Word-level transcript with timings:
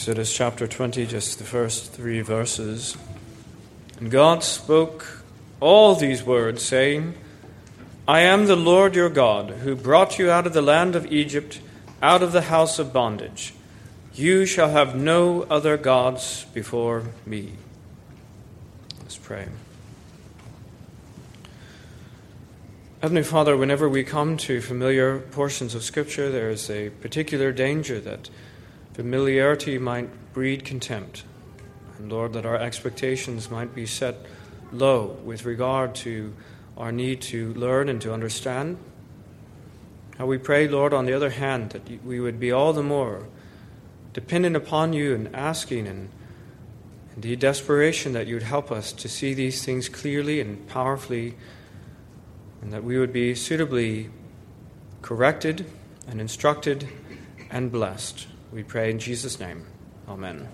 Exodus 0.00 0.32
chapter 0.32 0.66
20, 0.66 1.04
just 1.04 1.38
the 1.38 1.44
first 1.44 1.92
three 1.92 2.22
verses. 2.22 2.96
And 3.98 4.10
God 4.10 4.42
spoke 4.42 5.22
all 5.60 5.94
these 5.94 6.22
words, 6.22 6.62
saying, 6.62 7.12
I 8.08 8.20
am 8.20 8.46
the 8.46 8.56
Lord 8.56 8.94
your 8.94 9.10
God, 9.10 9.50
who 9.50 9.76
brought 9.76 10.18
you 10.18 10.30
out 10.30 10.46
of 10.46 10.54
the 10.54 10.62
land 10.62 10.96
of 10.96 11.12
Egypt, 11.12 11.60
out 12.00 12.22
of 12.22 12.32
the 12.32 12.40
house 12.40 12.78
of 12.78 12.94
bondage. 12.94 13.52
You 14.14 14.46
shall 14.46 14.70
have 14.70 14.96
no 14.96 15.42
other 15.42 15.76
gods 15.76 16.46
before 16.54 17.04
me. 17.26 17.52
Let's 19.02 19.18
pray. 19.18 19.48
Heavenly 23.02 23.22
Father, 23.22 23.54
whenever 23.54 23.86
we 23.86 24.02
come 24.02 24.38
to 24.38 24.62
familiar 24.62 25.18
portions 25.18 25.74
of 25.74 25.84
Scripture, 25.84 26.30
there 26.30 26.48
is 26.48 26.70
a 26.70 26.88
particular 26.88 27.52
danger 27.52 28.00
that 28.00 28.30
Familiarity 29.00 29.78
might 29.78 30.10
breed 30.34 30.62
contempt. 30.62 31.24
And 31.96 32.12
Lord, 32.12 32.34
that 32.34 32.44
our 32.44 32.56
expectations 32.56 33.50
might 33.50 33.74
be 33.74 33.86
set 33.86 34.14
low 34.72 35.16
with 35.24 35.46
regard 35.46 35.94
to 36.04 36.34
our 36.76 36.92
need 36.92 37.22
to 37.22 37.54
learn 37.54 37.88
and 37.88 37.98
to 38.02 38.12
understand. 38.12 38.76
How 40.18 40.26
we 40.26 40.36
pray, 40.36 40.68
Lord, 40.68 40.92
on 40.92 41.06
the 41.06 41.14
other 41.14 41.30
hand, 41.30 41.70
that 41.70 42.04
we 42.04 42.20
would 42.20 42.38
be 42.38 42.52
all 42.52 42.74
the 42.74 42.82
more 42.82 43.26
dependent 44.12 44.54
upon 44.54 44.92
you 44.92 45.14
and 45.14 45.34
asking 45.34 45.86
and 45.86 46.10
indeed 47.14 47.38
desperation 47.38 48.12
that 48.12 48.26
you 48.26 48.34
would 48.34 48.42
help 48.42 48.70
us 48.70 48.92
to 48.92 49.08
see 49.08 49.32
these 49.32 49.64
things 49.64 49.88
clearly 49.88 50.42
and 50.42 50.68
powerfully, 50.68 51.36
and 52.60 52.70
that 52.70 52.84
we 52.84 52.98
would 52.98 53.14
be 53.14 53.34
suitably 53.34 54.10
corrected 55.00 55.64
and 56.06 56.20
instructed 56.20 56.86
and 57.50 57.72
blessed. 57.72 58.26
We 58.52 58.64
pray 58.64 58.90
in 58.90 58.98
Jesus' 58.98 59.38
name. 59.38 59.64
Amen. 60.08 60.48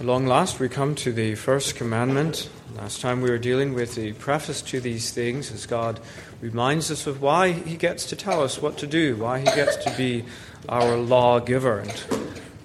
At 0.00 0.06
long 0.06 0.26
last, 0.26 0.58
we 0.58 0.70
come 0.70 0.94
to 0.96 1.12
the 1.12 1.34
first 1.34 1.76
commandment. 1.76 2.48
Last 2.76 3.02
time 3.02 3.20
we 3.20 3.28
were 3.28 3.36
dealing 3.36 3.74
with 3.74 3.94
the 3.94 4.14
preface 4.14 4.62
to 4.62 4.80
these 4.80 5.10
things 5.10 5.52
as 5.52 5.66
God 5.66 6.00
reminds 6.40 6.90
us 6.90 7.06
of 7.06 7.20
why 7.20 7.52
He 7.52 7.76
gets 7.76 8.06
to 8.06 8.16
tell 8.16 8.42
us 8.42 8.62
what 8.62 8.78
to 8.78 8.86
do, 8.86 9.16
why 9.16 9.40
He 9.40 9.44
gets 9.44 9.76
to 9.84 9.94
be 9.98 10.24
our 10.66 10.96
lawgiver. 10.96 11.80
And, 11.80 12.04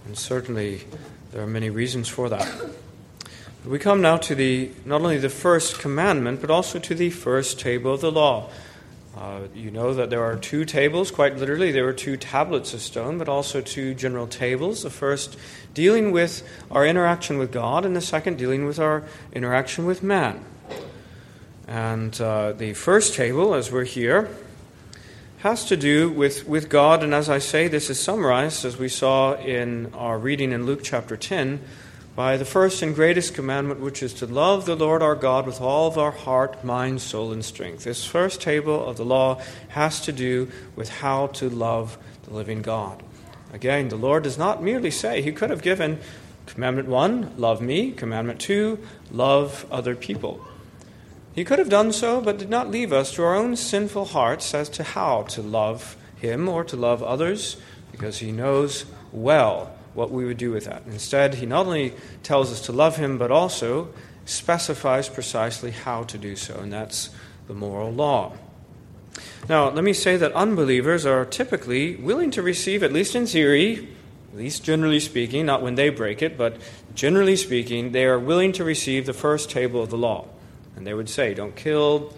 and 0.06 0.18
certainly 0.18 0.86
there 1.34 1.44
are 1.44 1.48
many 1.48 1.70
reasons 1.70 2.08
for 2.08 2.30
that. 2.30 2.48
But 3.64 3.72
we 3.72 3.78
come 3.78 4.02
now 4.02 4.16
to 4.18 4.36
the 4.36 4.72
not 4.86 5.02
only 5.02 5.18
the 5.18 5.28
first 5.28 5.80
commandment, 5.80 6.40
but 6.40 6.50
also 6.50 6.80
to 6.80 6.96
the 6.96 7.10
first 7.10 7.60
table 7.60 7.94
of 7.94 8.00
the 8.00 8.12
law. 8.12 8.50
Uh, 9.18 9.42
you 9.56 9.72
know 9.72 9.94
that 9.94 10.10
there 10.10 10.24
are 10.24 10.36
two 10.36 10.64
tables, 10.64 11.10
quite 11.10 11.36
literally, 11.36 11.72
there 11.72 11.88
are 11.88 11.94
two 11.94 12.16
tablets 12.16 12.74
of 12.74 12.82
stone, 12.82 13.18
but 13.18 13.28
also 13.28 13.60
two 13.60 13.94
general 13.94 14.28
tables. 14.28 14.84
The 14.84 14.90
first 14.90 15.38
dealing 15.74 16.12
with 16.12 16.48
our 16.70 16.86
interaction 16.86 17.38
with 17.38 17.52
God, 17.52 17.86
and 17.86 17.96
the 17.96 18.02
second 18.02 18.38
dealing 18.38 18.66
with 18.66 18.80
our 18.80 19.04
interaction 19.34 19.86
with 19.86 20.04
man. 20.04 20.46
And 21.68 22.20
uh, 22.22 22.54
the 22.54 22.74
first 22.74 23.16
table, 23.16 23.54
as 23.54 23.72
we're 23.72 23.84
here, 23.84 24.30
has 25.40 25.66
to 25.66 25.78
do 25.78 26.10
with, 26.10 26.48
with 26.48 26.70
God, 26.70 27.04
and 27.04 27.14
as 27.14 27.30
I 27.30 27.40
say, 27.40 27.68
this 27.68 27.90
is 27.90 28.00
summarized, 28.00 28.64
as 28.64 28.78
we 28.78 28.90
saw 28.90 29.36
in 29.36 29.94
our 29.94 30.20
reading 30.20 30.52
in 30.52 30.66
Luke 30.66 30.82
chapter 30.84 31.18
10 31.18 31.62
by 32.20 32.36
the 32.36 32.44
first 32.44 32.82
and 32.82 32.96
greatest 32.96 33.34
commandment, 33.34 33.80
which 33.80 34.04
is 34.04 34.14
to 34.14 34.26
love 34.26 34.66
the 34.66 34.76
Lord 34.76 35.02
our 35.02 35.16
God 35.16 35.46
with 35.46 35.62
all 35.62 35.88
of 35.88 35.98
our 35.98 36.12
heart, 36.12 36.66
mind, 36.66 37.02
soul, 37.02 37.32
and 37.32 37.46
strength. 37.46 37.86
This 37.86 38.04
first 38.04 38.42
table 38.42 38.86
of 38.86 38.98
the 38.98 39.06
law 39.06 39.42
has 39.70 40.02
to 40.02 40.12
do 40.12 40.52
with 40.76 40.90
how 40.90 41.28
to 41.28 41.50
love 41.50 41.98
the 42.24 42.34
living 42.34 42.62
God. 42.62 43.02
Again, 43.54 43.88
the 43.88 43.96
Lord 43.96 44.24
does 44.24 44.38
not 44.38 44.62
merely 44.62 44.92
say, 44.92 45.22
He 45.22 45.32
could 45.32 45.50
have 45.50 45.62
given 45.62 45.98
commandment 46.46 46.90
one, 46.90 47.32
love 47.38 47.62
me, 47.62 47.92
commandment 47.92 48.42
two, 48.42 48.80
love 49.10 49.66
other 49.72 49.96
people. 49.96 50.46
He 51.32 51.46
could 51.46 51.58
have 51.58 51.70
done 51.70 51.94
so, 51.94 52.20
but 52.20 52.38
did 52.38 52.50
not 52.50 52.70
leave 52.70 52.92
us 52.92 53.14
to 53.14 53.24
our 53.24 53.34
own 53.34 53.56
sinful 53.56 54.08
hearts 54.08 54.54
as 54.54 54.68
to 54.72 54.84
how 54.84 55.24
to 55.30 55.42
love 55.42 55.96
Him 56.18 56.50
or 56.50 56.66
to 56.66 56.76
love 56.76 57.02
others, 57.02 57.56
because 57.94 58.18
He 58.18 58.34
knows 58.34 58.84
well 59.14 59.74
what 60.00 60.10
we 60.10 60.24
would 60.24 60.38
do 60.38 60.50
with 60.50 60.64
that. 60.64 60.84
Instead, 60.88 61.36
he 61.36 61.46
not 61.46 61.66
only 61.66 61.94
tells 62.24 62.52
us 62.52 62.62
to 62.62 62.72
love 62.72 62.96
him, 62.96 63.18
but 63.18 63.30
also 63.30 63.90
specifies 64.24 65.10
precisely 65.10 65.72
how 65.72 66.04
to 66.04 66.18
do 66.18 66.38
so, 66.38 66.56
and 66.56 66.72
that's 66.72 67.10
the 67.48 67.54
moral 67.54 67.92
law. 67.92 68.32
Now, 69.50 69.70
let 69.70 69.84
me 69.84 69.92
say 69.92 70.16
that 70.16 70.32
unbelievers 70.32 71.06
are 71.06 71.26
typically 71.26 71.98
willing 71.98 72.32
to 72.32 72.42
receive, 72.42 72.82
at 72.82 72.94
least 72.94 73.14
in 73.14 73.28
theory, 73.28 73.90
at 74.32 74.38
least 74.38 74.64
generally 74.64 75.02
speaking, 75.02 75.46
not 75.46 75.62
when 75.62 75.76
they 75.76 75.90
break 75.90 76.22
it, 76.22 76.38
but 76.38 76.56
generally 76.96 77.36
speaking, 77.36 77.92
they 77.92 78.06
are 78.06 78.20
willing 78.20 78.54
to 78.54 78.64
receive 78.64 79.06
the 79.06 79.14
first 79.14 79.50
table 79.50 79.84
of 79.84 79.90
the 79.90 79.98
law. 79.98 80.28
And 80.78 80.88
they 80.88 80.94
would 80.94 81.10
say, 81.10 81.34
don't 81.34 81.56
kill, 81.56 82.14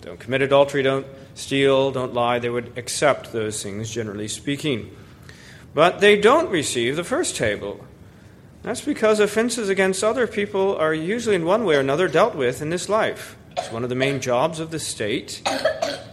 don't 0.00 0.18
commit 0.18 0.40
adultery, 0.40 0.82
don't 0.82 1.06
steal, 1.34 1.90
don't 1.90 2.14
lie. 2.14 2.38
They 2.38 2.48
would 2.48 2.78
accept 2.78 3.32
those 3.32 3.62
things, 3.62 3.90
generally 3.90 4.28
speaking. 4.28 4.96
But 5.72 6.00
they 6.00 6.20
don't 6.20 6.50
receive 6.50 6.96
the 6.96 7.04
first 7.04 7.36
table. 7.36 7.84
That's 8.62 8.80
because 8.80 9.20
offenses 9.20 9.68
against 9.68 10.04
other 10.04 10.26
people 10.26 10.76
are 10.76 10.92
usually, 10.92 11.36
in 11.36 11.44
one 11.44 11.64
way 11.64 11.76
or 11.76 11.80
another, 11.80 12.08
dealt 12.08 12.34
with 12.34 12.60
in 12.60 12.70
this 12.70 12.88
life. 12.88 13.36
It's 13.56 13.72
one 13.72 13.82
of 13.82 13.88
the 13.88 13.94
main 13.94 14.20
jobs 14.20 14.60
of 14.60 14.70
the 14.70 14.78
state 14.78 15.42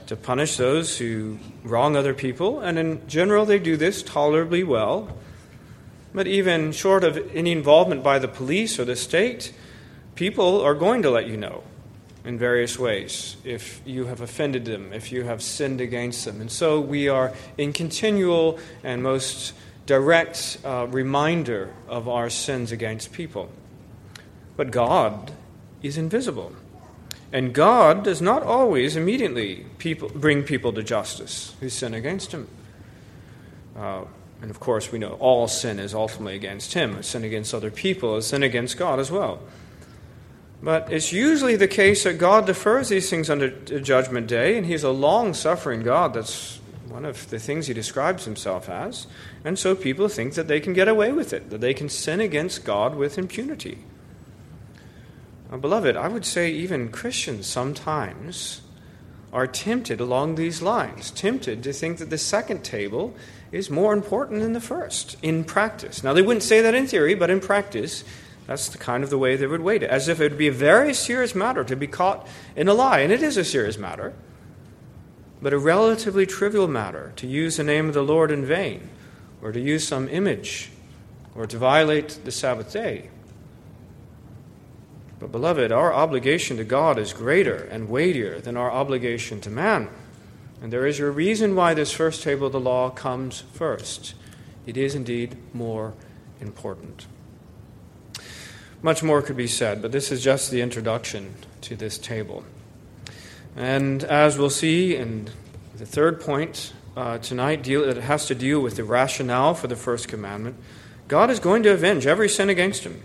to 0.05 0.15
punish 0.15 0.57
those 0.57 0.97
who 0.97 1.39
wrong 1.63 1.95
other 1.95 2.13
people, 2.13 2.59
and 2.59 2.79
in 2.79 3.05
general, 3.07 3.45
they 3.45 3.59
do 3.59 3.75
this 3.75 4.01
tolerably 4.01 4.63
well. 4.63 5.17
But 6.13 6.27
even 6.27 6.71
short 6.71 7.03
of 7.03 7.17
any 7.35 7.51
involvement 7.51 8.03
by 8.03 8.19
the 8.19 8.27
police 8.27 8.79
or 8.79 8.85
the 8.85 8.95
state, 8.95 9.53
people 10.15 10.61
are 10.61 10.73
going 10.73 11.01
to 11.01 11.09
let 11.09 11.27
you 11.27 11.37
know 11.37 11.63
in 12.25 12.37
various 12.37 12.77
ways 12.77 13.37
if 13.43 13.81
you 13.85 14.05
have 14.05 14.21
offended 14.21 14.65
them, 14.65 14.91
if 14.93 15.11
you 15.11 15.23
have 15.23 15.41
sinned 15.41 15.81
against 15.81 16.25
them. 16.25 16.41
And 16.41 16.51
so 16.51 16.79
we 16.79 17.07
are 17.07 17.33
in 17.57 17.73
continual 17.73 18.59
and 18.83 19.01
most 19.01 19.53
direct 19.85 20.57
uh, 20.65 20.87
reminder 20.89 21.73
of 21.87 22.07
our 22.07 22.29
sins 22.29 22.71
against 22.71 23.13
people. 23.13 23.49
But 24.55 24.71
God 24.71 25.31
is 25.81 25.97
invisible. 25.97 26.53
And 27.31 27.53
God 27.53 28.03
does 28.03 28.21
not 28.21 28.43
always 28.43 28.95
immediately 28.95 29.65
people, 29.77 30.09
bring 30.09 30.43
people 30.43 30.71
to 30.73 30.83
justice 30.83 31.55
who 31.59 31.69
sin 31.69 31.93
against 31.93 32.31
Him. 32.31 32.47
Uh, 33.75 34.05
and 34.41 34.51
of 34.51 34.59
course, 34.59 34.91
we 34.91 34.99
know 34.99 35.17
all 35.19 35.47
sin 35.47 35.79
is 35.79 35.93
ultimately 35.93 36.35
against 36.35 36.73
Him. 36.73 37.01
Sin 37.03 37.23
against 37.23 37.53
other 37.53 37.71
people 37.71 38.17
is 38.17 38.27
sin 38.27 38.43
against 38.43 38.77
God 38.77 38.99
as 38.99 39.11
well. 39.11 39.39
But 40.61 40.91
it's 40.91 41.13
usually 41.13 41.55
the 41.55 41.67
case 41.67 42.03
that 42.03 42.17
God 42.17 42.45
defers 42.47 42.89
these 42.89 43.09
things 43.09 43.29
unto 43.29 43.79
Judgment 43.79 44.27
Day, 44.27 44.57
and 44.57 44.65
He's 44.65 44.83
a 44.83 44.91
long 44.91 45.33
suffering 45.33 45.83
God. 45.83 46.13
That's 46.13 46.59
one 46.87 47.05
of 47.05 47.29
the 47.29 47.39
things 47.39 47.67
He 47.67 47.73
describes 47.73 48.25
Himself 48.25 48.67
as. 48.67 49.07
And 49.43 49.59
so 49.59 49.75
people 49.75 50.07
think 50.07 50.33
that 50.33 50.47
they 50.47 50.59
can 50.59 50.73
get 50.73 50.87
away 50.87 51.11
with 51.11 51.31
it, 51.31 51.51
that 51.51 51.61
they 51.61 51.73
can 51.73 51.89
sin 51.89 52.19
against 52.19 52.65
God 52.65 52.95
with 52.95 53.17
impunity. 53.17 53.79
Now, 55.51 55.57
beloved, 55.57 55.95
I 55.95 56.07
would 56.07 56.25
say 56.25 56.49
even 56.49 56.89
Christians 56.89 57.47
sometimes 57.47 58.61
are 59.31 59.47
tempted 59.47 59.99
along 59.99 60.35
these 60.35 60.61
lines, 60.61 61.11
tempted 61.11 61.61
to 61.63 61.73
think 61.73 61.99
that 61.99 62.09
the 62.09 62.17
second 62.17 62.63
table 62.63 63.13
is 63.51 63.69
more 63.69 63.93
important 63.93 64.41
than 64.41 64.53
the 64.53 64.61
first 64.61 65.15
in 65.21 65.43
practice. 65.43 66.03
Now, 66.03 66.13
they 66.13 66.21
wouldn't 66.21 66.43
say 66.43 66.61
that 66.61 66.75
in 66.75 66.87
theory, 66.87 67.13
but 67.13 67.29
in 67.29 67.39
practice, 67.39 68.03
that's 68.47 68.69
the 68.69 68.77
kind 68.77 69.03
of 69.03 69.09
the 69.09 69.17
way 69.17 69.35
they 69.35 69.45
would 69.45 69.61
wait 69.61 69.83
it, 69.83 69.89
as 69.89 70.07
if 70.07 70.19
it 70.19 70.31
would 70.31 70.37
be 70.37 70.47
a 70.47 70.53
very 70.53 70.93
serious 70.93 71.35
matter 71.35 71.63
to 71.65 71.75
be 71.75 71.85
caught 71.85 72.25
in 72.55 72.67
a 72.67 72.73
lie. 72.73 72.99
And 72.99 73.11
it 73.11 73.21
is 73.21 73.35
a 73.35 73.43
serious 73.43 73.77
matter, 73.77 74.13
but 75.41 75.53
a 75.53 75.59
relatively 75.59 76.25
trivial 76.25 76.67
matter 76.67 77.11
to 77.17 77.27
use 77.27 77.57
the 77.57 77.63
name 77.63 77.89
of 77.89 77.93
the 77.93 78.01
Lord 78.01 78.31
in 78.31 78.45
vain, 78.45 78.89
or 79.41 79.51
to 79.51 79.59
use 79.59 79.85
some 79.85 80.07
image, 80.07 80.71
or 81.35 81.45
to 81.45 81.57
violate 81.57 82.19
the 82.23 82.31
Sabbath 82.31 82.71
day. 82.71 83.09
But, 85.19 85.31
beloved, 85.31 85.71
our 85.71 85.93
obligation 85.93 86.57
to 86.57 86.63
God 86.63 86.97
is 86.97 87.11
greater 87.11 87.55
and 87.55 87.89
weightier 87.89 88.39
than 88.39 88.55
our 88.55 88.71
obligation 88.71 89.41
to 89.41 89.49
man. 89.49 89.89
And 90.61 90.71
there 90.71 90.87
is 90.87 90.99
a 90.99 91.09
reason 91.11 91.55
why 91.55 91.73
this 91.73 91.91
first 91.91 92.23
table 92.23 92.47
of 92.47 92.53
the 92.53 92.59
law 92.59 92.91
comes 92.91 93.41
first. 93.53 94.13
It 94.65 94.77
is 94.77 94.95
indeed 94.95 95.35
more 95.53 95.93
important. 96.39 97.07
Much 98.81 99.01
more 99.01 99.21
could 99.21 99.37
be 99.37 99.47
said, 99.47 99.81
but 99.81 99.91
this 99.91 100.11
is 100.11 100.23
just 100.23 100.51
the 100.51 100.61
introduction 100.61 101.33
to 101.61 101.75
this 101.75 101.97
table. 101.97 102.43
And 103.55 104.03
as 104.03 104.37
we'll 104.37 104.51
see 104.51 104.95
in 104.95 105.29
the 105.75 105.85
third 105.85 106.21
point 106.21 106.73
uh, 106.95 107.17
tonight, 107.17 107.63
deal, 107.63 107.83
it 107.83 107.97
has 107.97 108.27
to 108.27 108.35
deal 108.35 108.59
with 108.59 108.75
the 108.75 108.83
rationale 108.83 109.55
for 109.55 109.67
the 109.67 109.75
first 109.75 110.07
commandment. 110.07 110.57
God 111.07 111.31
is 111.31 111.39
going 111.39 111.63
to 111.63 111.71
avenge 111.71 112.05
every 112.05 112.29
sin 112.29 112.49
against 112.49 112.83
him. 112.83 113.01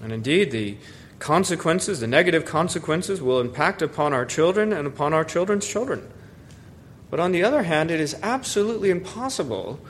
And 0.00 0.12
indeed, 0.12 0.52
the 0.52 0.76
consequences, 1.18 1.98
the 2.00 2.06
negative 2.06 2.44
consequences, 2.44 3.20
will 3.20 3.40
impact 3.40 3.82
upon 3.82 4.12
our 4.12 4.24
children 4.24 4.72
and 4.72 4.86
upon 4.86 5.12
our 5.12 5.24
children's 5.24 5.66
children. 5.66 6.08
But 7.10 7.18
on 7.18 7.32
the 7.32 7.42
other 7.42 7.64
hand, 7.64 7.90
it 7.90 8.00
is 8.00 8.16
absolutely 8.22 8.90
impossible 8.90 9.80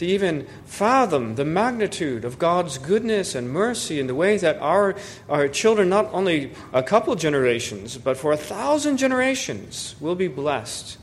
to 0.00 0.06
even 0.06 0.46
fathom 0.64 1.34
the 1.34 1.44
magnitude 1.44 2.24
of 2.24 2.38
God's 2.38 2.78
goodness 2.78 3.34
and 3.34 3.50
mercy 3.50 4.00
in 4.00 4.06
the 4.06 4.14
way 4.14 4.38
that 4.38 4.56
our, 4.56 4.96
our 5.28 5.46
children, 5.46 5.90
not 5.90 6.08
only 6.14 6.52
a 6.72 6.82
couple 6.82 7.14
generations, 7.16 7.98
but 7.98 8.16
for 8.16 8.32
a 8.32 8.36
thousand 8.38 8.96
generations, 8.96 9.94
will 10.00 10.14
be 10.14 10.26
blessed 10.26 10.96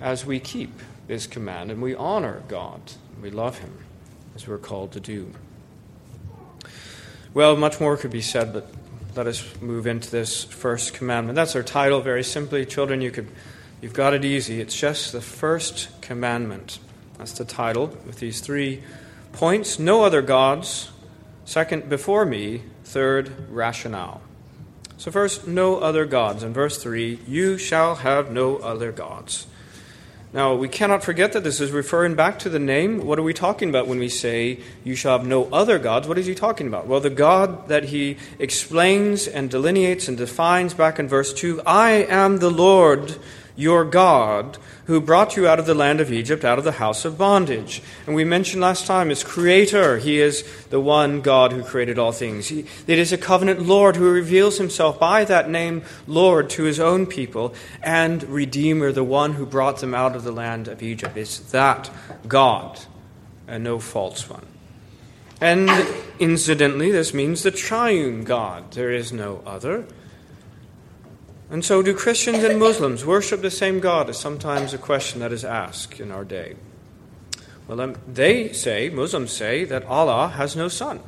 as 0.00 0.24
we 0.24 0.40
keep 0.40 0.70
this 1.06 1.26
command 1.26 1.70
and 1.70 1.82
we 1.82 1.94
honor 1.94 2.42
God, 2.48 2.80
we 3.20 3.28
love 3.28 3.58
Him 3.58 3.76
as 4.34 4.48
we're 4.48 4.56
called 4.56 4.92
to 4.92 5.00
do. 5.00 5.30
Well, 7.34 7.58
much 7.58 7.78
more 7.78 7.98
could 7.98 8.10
be 8.10 8.22
said, 8.22 8.54
but 8.54 8.72
let 9.14 9.26
us 9.26 9.46
move 9.60 9.86
into 9.86 10.10
this 10.10 10.44
first 10.44 10.94
commandment. 10.94 11.36
That's 11.36 11.54
our 11.54 11.62
title, 11.62 12.00
very 12.00 12.24
simply. 12.24 12.64
Children, 12.64 13.02
you 13.02 13.10
could, 13.10 13.28
you've 13.82 13.92
got 13.92 14.14
it 14.14 14.24
easy. 14.24 14.62
It's 14.62 14.74
just 14.74 15.12
the 15.12 15.20
first 15.20 16.00
commandment. 16.00 16.78
That's 17.20 17.32
the 17.32 17.44
title, 17.44 17.88
with 18.06 18.18
these 18.18 18.40
three 18.40 18.82
points 19.32 19.78
no 19.78 20.04
other 20.04 20.22
gods. 20.22 20.90
Second, 21.44 21.90
before 21.90 22.24
me. 22.24 22.62
Third, 22.84 23.30
rationale. 23.50 24.22
So, 24.96 25.10
first, 25.10 25.46
no 25.46 25.76
other 25.76 26.06
gods. 26.06 26.42
In 26.42 26.54
verse 26.54 26.82
3, 26.82 27.18
you 27.28 27.58
shall 27.58 27.96
have 27.96 28.32
no 28.32 28.56
other 28.56 28.90
gods. 28.90 29.46
Now, 30.32 30.54
we 30.54 30.66
cannot 30.66 31.04
forget 31.04 31.34
that 31.34 31.44
this 31.44 31.60
is 31.60 31.72
referring 31.72 32.14
back 32.14 32.38
to 32.38 32.48
the 32.48 32.58
name. 32.58 33.04
What 33.04 33.18
are 33.18 33.22
we 33.22 33.34
talking 33.34 33.68
about 33.68 33.86
when 33.86 33.98
we 33.98 34.08
say, 34.08 34.60
You 34.82 34.94
shall 34.94 35.18
have 35.18 35.26
no 35.26 35.44
other 35.52 35.78
gods? 35.78 36.08
What 36.08 36.16
is 36.16 36.24
he 36.24 36.34
talking 36.34 36.68
about? 36.68 36.86
Well, 36.86 37.00
the 37.00 37.10
God 37.10 37.68
that 37.68 37.84
he 37.84 38.16
explains 38.38 39.28
and 39.28 39.50
delineates 39.50 40.08
and 40.08 40.16
defines 40.16 40.72
back 40.72 40.98
in 40.98 41.06
verse 41.06 41.34
2 41.34 41.60
I 41.66 41.90
am 41.90 42.38
the 42.38 42.50
Lord 42.50 43.16
your 43.60 43.84
God, 43.84 44.58
who 44.86 45.00
brought 45.00 45.36
you 45.36 45.46
out 45.46 45.58
of 45.58 45.66
the 45.66 45.74
land 45.74 46.00
of 46.00 46.10
Egypt, 46.10 46.44
out 46.44 46.58
of 46.58 46.64
the 46.64 46.72
house 46.72 47.04
of 47.04 47.18
bondage. 47.18 47.82
And 48.06 48.16
we 48.16 48.24
mentioned 48.24 48.62
last 48.62 48.86
time, 48.86 49.10
as 49.10 49.22
creator, 49.22 49.98
he 49.98 50.18
is 50.18 50.42
the 50.70 50.80
one 50.80 51.20
God 51.20 51.52
who 51.52 51.62
created 51.62 51.98
all 51.98 52.10
things. 52.10 52.48
He, 52.48 52.64
it 52.86 52.98
is 52.98 53.12
a 53.12 53.18
covenant 53.18 53.60
Lord 53.60 53.96
who 53.96 54.10
reveals 54.10 54.58
himself 54.58 54.98
by 54.98 55.24
that 55.24 55.50
name, 55.50 55.82
Lord, 56.06 56.50
to 56.50 56.64
his 56.64 56.80
own 56.80 57.06
people, 57.06 57.54
and 57.82 58.22
Redeemer, 58.24 58.92
the 58.92 59.04
one 59.04 59.34
who 59.34 59.46
brought 59.46 59.78
them 59.78 59.94
out 59.94 60.16
of 60.16 60.24
the 60.24 60.32
land 60.32 60.66
of 60.66 60.82
Egypt. 60.82 61.16
It's 61.16 61.38
that 61.50 61.90
God, 62.26 62.80
and 63.46 63.62
no 63.62 63.78
false 63.78 64.28
one. 64.28 64.46
And 65.40 65.70
incidentally, 66.18 66.90
this 66.90 67.14
means 67.14 67.42
the 67.42 67.50
triune 67.50 68.24
God. 68.24 68.72
There 68.72 68.90
is 68.90 69.12
no 69.12 69.42
other. 69.46 69.86
And 71.50 71.64
so, 71.64 71.82
do 71.82 71.92
Christians 71.94 72.44
and 72.44 72.60
Muslims 72.60 73.04
worship 73.04 73.42
the 73.42 73.50
same 73.50 73.80
God? 73.80 74.08
Is 74.08 74.18
sometimes 74.18 74.72
a 74.72 74.78
question 74.78 75.20
that 75.20 75.32
is 75.32 75.44
asked 75.44 75.98
in 75.98 76.12
our 76.12 76.24
day. 76.24 76.54
Well, 77.66 77.94
they 78.06 78.52
say, 78.52 78.88
Muslims 78.88 79.32
say, 79.32 79.64
that 79.64 79.84
Allah 79.84 80.28
has 80.28 80.54
no 80.54 80.68
son. 80.68 81.00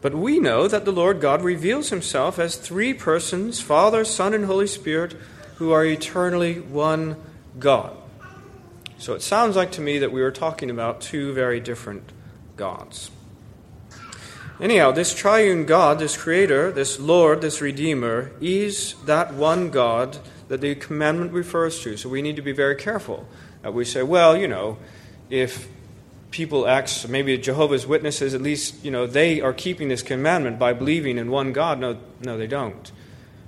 But 0.00 0.14
we 0.14 0.38
know 0.38 0.68
that 0.68 0.84
the 0.84 0.92
Lord 0.92 1.20
God 1.20 1.42
reveals 1.42 1.90
himself 1.90 2.38
as 2.38 2.56
three 2.56 2.92
persons 2.92 3.60
Father, 3.60 4.04
Son, 4.04 4.34
and 4.34 4.44
Holy 4.44 4.66
Spirit, 4.66 5.16
who 5.56 5.72
are 5.72 5.84
eternally 5.84 6.60
one 6.60 7.16
God. 7.58 7.96
So 8.98 9.14
it 9.14 9.22
sounds 9.22 9.56
like 9.56 9.72
to 9.72 9.80
me 9.80 9.98
that 9.98 10.12
we 10.12 10.22
are 10.22 10.30
talking 10.30 10.70
about 10.70 11.00
two 11.00 11.32
very 11.32 11.60
different 11.60 12.12
gods. 12.56 13.10
Anyhow, 14.60 14.92
this 14.92 15.12
triune 15.12 15.66
God, 15.66 15.98
this 15.98 16.16
Creator, 16.16 16.70
this 16.72 17.00
Lord, 17.00 17.40
this 17.40 17.60
Redeemer, 17.60 18.30
is 18.40 18.94
that 19.04 19.34
one 19.34 19.70
God 19.70 20.18
that 20.46 20.60
the 20.60 20.76
commandment 20.76 21.32
refers 21.32 21.80
to. 21.80 21.96
So 21.96 22.08
we 22.08 22.22
need 22.22 22.36
to 22.36 22.42
be 22.42 22.52
very 22.52 22.76
careful 22.76 23.26
that 23.62 23.74
we 23.74 23.84
say, 23.84 24.04
well, 24.04 24.36
you 24.36 24.46
know, 24.46 24.78
if 25.28 25.68
people 26.30 26.68
act, 26.68 27.08
maybe 27.08 27.36
Jehovah's 27.36 27.84
Witnesses, 27.84 28.32
at 28.32 28.42
least, 28.42 28.84
you 28.84 28.92
know, 28.92 29.08
they 29.08 29.40
are 29.40 29.52
keeping 29.52 29.88
this 29.88 30.02
commandment 30.02 30.56
by 30.58 30.72
believing 30.72 31.18
in 31.18 31.32
one 31.32 31.52
God. 31.52 31.80
No, 31.80 31.98
no, 32.20 32.38
they 32.38 32.46
don't. 32.46 32.92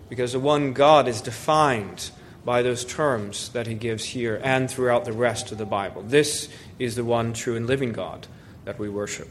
Because 0.08 0.32
the 0.32 0.40
one 0.40 0.72
God 0.72 1.06
is 1.06 1.20
defined 1.20 2.10
by 2.44 2.62
those 2.62 2.84
terms 2.84 3.50
that 3.50 3.68
he 3.68 3.74
gives 3.74 4.06
here 4.06 4.40
and 4.42 4.68
throughout 4.68 5.04
the 5.04 5.12
rest 5.12 5.52
of 5.52 5.58
the 5.58 5.66
Bible. 5.66 6.02
This 6.02 6.48
is 6.80 6.96
the 6.96 7.04
one 7.04 7.32
true 7.32 7.54
and 7.54 7.66
living 7.66 7.92
God 7.92 8.26
that 8.64 8.78
we 8.78 8.88
worship 8.88 9.28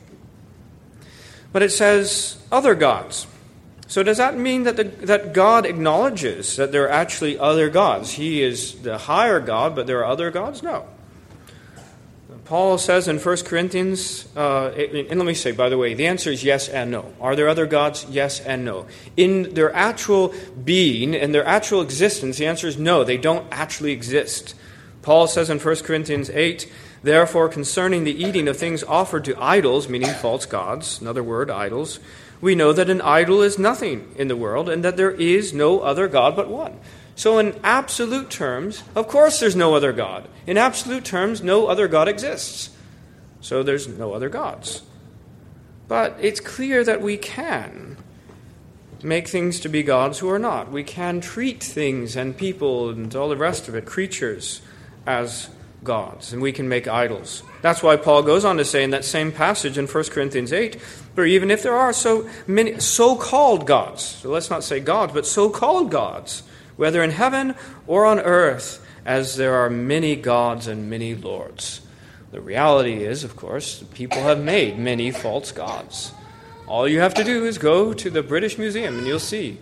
but 1.56 1.64
it 1.64 1.72
says 1.72 2.36
other 2.52 2.76
gods. 2.76 3.28
So 3.88 4.04
does 4.04 4.18
that 4.18 4.38
mean 4.38 4.64
that, 4.64 4.76
the, 4.76 4.84
that 4.84 5.32
God 5.32 5.66
acknowledges 5.66 6.58
that 6.58 6.74
there 6.74 6.84
are 6.84 6.90
actually 6.90 7.40
other 7.40 7.70
gods? 7.70 8.12
He 8.12 8.44
is 8.44 8.82
the 8.82 8.98
higher 8.98 9.40
God, 9.40 9.74
but 9.74 9.88
there 9.88 10.00
are 10.00 10.12
other 10.12 10.32
gods? 10.32 10.62
No. 10.62 10.86
Paul 12.44 12.78
says 12.78 13.08
in 13.08 13.20
1 13.20 13.38
Corinthians, 13.46 14.28
uh, 14.36 14.72
and 14.72 15.18
let 15.18 15.26
me 15.26 15.34
say, 15.34 15.54
by 15.54 15.70
the 15.70 15.78
way, 15.78 15.94
the 15.94 16.08
answer 16.08 16.30
is 16.30 16.44
yes 16.44 16.68
and 16.68 16.92
no. 16.92 17.14
Are 17.22 17.38
there 17.38 17.48
other 17.48 17.68
gods? 17.68 18.06
Yes 18.10 18.42
and 18.42 18.66
no. 18.66 18.86
In 19.16 19.54
their 19.54 19.74
actual 19.74 20.34
being, 20.62 21.14
in 21.14 21.32
their 21.32 21.46
actual 21.46 21.82
existence, 21.82 22.38
the 22.38 22.48
answer 22.48 22.68
is 22.68 22.78
no. 22.78 23.06
They 23.06 23.16
don't 23.16 23.48
actually 23.50 23.94
exist. 23.94 24.56
Paul 25.04 25.28
says 25.28 25.50
in 25.50 25.60
1 25.60 25.76
Corinthians 25.78 26.30
8, 26.30 26.70
Therefore, 27.06 27.50
concerning 27.50 28.04
the 28.04 28.24
eating 28.24 28.48
of 28.48 28.58
things 28.58 28.84
offered 28.84 29.26
to 29.26 29.40
idols, 29.40 29.88
meaning 29.88 30.10
false 30.10 30.48
gods, 30.48 31.00
another 31.00 31.22
word, 31.22 31.52
idols, 31.52 32.00
we 32.42 32.56
know 32.56 32.74
that 32.74 32.90
an 32.90 33.00
idol 33.00 33.44
is 33.44 33.60
nothing 33.60 34.12
in 34.16 34.28
the 34.28 34.36
world 34.36 34.68
and 34.68 34.84
that 34.84 34.98
there 34.98 35.12
is 35.12 35.54
no 35.54 35.82
other 35.82 36.08
God 36.08 36.36
but 36.36 36.50
one. 36.50 36.80
So, 37.16 37.38
in 37.38 37.60
absolute 37.64 38.32
terms, 38.32 38.82
of 38.96 39.08
course 39.08 39.40
there's 39.40 39.56
no 39.56 39.76
other 39.76 39.94
God. 39.94 40.28
In 40.48 40.58
absolute 40.58 41.06
terms, 41.06 41.44
no 41.44 41.68
other 41.68 41.88
God 41.88 42.08
exists. 42.08 42.72
So, 43.40 43.62
there's 43.62 43.88
no 43.88 44.14
other 44.14 44.28
gods. 44.28 44.82
But 45.88 46.18
it's 46.20 46.40
clear 46.40 46.84
that 46.84 47.04
we 47.04 47.18
can 47.18 47.98
make 49.04 49.28
things 49.28 49.60
to 49.60 49.70
be 49.70 49.84
gods 49.84 50.18
who 50.18 50.30
are 50.32 50.40
not. 50.40 50.72
We 50.72 50.84
can 50.84 51.22
treat 51.22 51.62
things 51.62 52.16
and 52.16 52.36
people 52.36 52.90
and 52.90 53.16
all 53.16 53.30
the 53.30 53.38
rest 53.38 53.68
of 53.68 53.76
it, 53.76 53.86
creatures, 53.86 54.64
as 55.06 55.50
gods, 55.86 56.34
and 56.34 56.42
we 56.42 56.52
can 56.52 56.68
make 56.68 56.88
idols. 56.88 57.44
That's 57.62 57.82
why 57.82 57.96
Paul 57.96 58.24
goes 58.24 58.44
on 58.44 58.58
to 58.58 58.66
say 58.66 58.84
in 58.84 58.90
that 58.90 59.06
same 59.06 59.32
passage 59.32 59.78
in 59.78 59.88
1 59.88 60.04
Corinthians 60.06 60.52
8, 60.52 60.82
for 60.82 61.26
even 61.26 61.50
if 61.50 61.64
there 61.64 61.76
are 61.76 61.94
so 61.94 62.30
many 62.46 62.80
so 62.82 63.16
called 63.16 63.66
gods, 63.66 64.04
so 64.04 64.30
let's 64.30 64.50
not 64.50 64.66
say 64.66 64.82
gods, 64.82 65.14
but 65.14 65.26
so 65.26 65.50
called 65.50 65.90
gods, 65.90 66.44
whether 66.76 67.02
in 67.02 67.12
heaven 67.12 67.56
or 67.88 68.06
on 68.06 68.20
earth, 68.20 68.86
as 69.06 69.38
there 69.38 69.56
are 69.56 69.70
many 69.70 70.18
gods 70.18 70.68
and 70.68 70.90
many 70.90 71.16
lords. 71.16 71.82
The 72.32 72.42
reality 72.42 73.06
is, 73.06 73.24
of 73.24 73.38
course, 73.38 73.84
people 73.94 74.22
have 74.24 74.44
made 74.44 74.78
many 74.78 75.12
false 75.12 75.54
gods. 75.54 76.12
All 76.68 76.88
you 76.88 77.00
have 77.00 77.14
to 77.14 77.24
do 77.24 77.46
is 77.46 77.58
go 77.58 77.94
to 77.94 78.10
the 78.10 78.24
British 78.24 78.58
Museum 78.58 78.98
and 78.98 79.08
you'll 79.08 79.20
see 79.20 79.60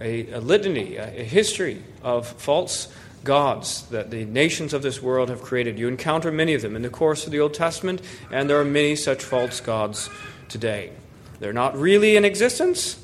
a, 0.00 0.30
a 0.32 0.40
litany, 0.40 0.96
a, 0.96 1.20
a 1.20 1.24
history 1.24 1.82
of 2.02 2.26
false 2.26 2.88
gods 3.28 3.82
that 3.90 4.10
the 4.10 4.24
nations 4.24 4.72
of 4.72 4.80
this 4.80 5.02
world 5.02 5.28
have 5.28 5.42
created. 5.42 5.78
You 5.78 5.86
encounter 5.86 6.32
many 6.32 6.54
of 6.54 6.62
them 6.62 6.74
in 6.74 6.80
the 6.80 6.88
course 6.88 7.26
of 7.26 7.30
the 7.30 7.40
Old 7.40 7.52
Testament, 7.52 8.00
and 8.30 8.48
there 8.48 8.58
are 8.58 8.64
many 8.64 8.96
such 8.96 9.22
false 9.22 9.60
gods 9.60 10.08
today. 10.48 10.92
They're 11.38 11.52
not 11.52 11.76
really 11.76 12.16
in 12.16 12.24
existence, 12.24 12.98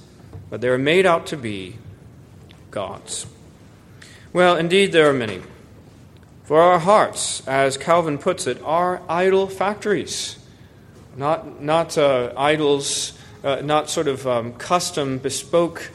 but 0.49 0.63
they're 0.63 0.79
made 0.79 1.05
out 1.05 1.27
to 1.27 1.37
be 1.37 1.77
gods. 2.71 3.27
Well, 4.33 4.57
indeed, 4.57 4.93
there 4.93 5.11
are 5.11 5.13
many. 5.13 5.43
For 6.45 6.59
our 6.59 6.79
hearts, 6.79 7.47
as 7.47 7.77
Calvin 7.77 8.17
puts 8.17 8.47
it, 8.47 8.63
are 8.65 9.03
idol 9.07 9.47
factories, 9.47 10.39
not, 11.19 11.61
not 11.63 11.99
uh, 11.99 12.33
idols, 12.35 13.13
uh, 13.45 13.57
not 13.57 13.91
sort 13.91 14.09
of 14.09 14.27
um, 14.27 14.55
custom, 14.55 15.19
bespoke 15.19 15.91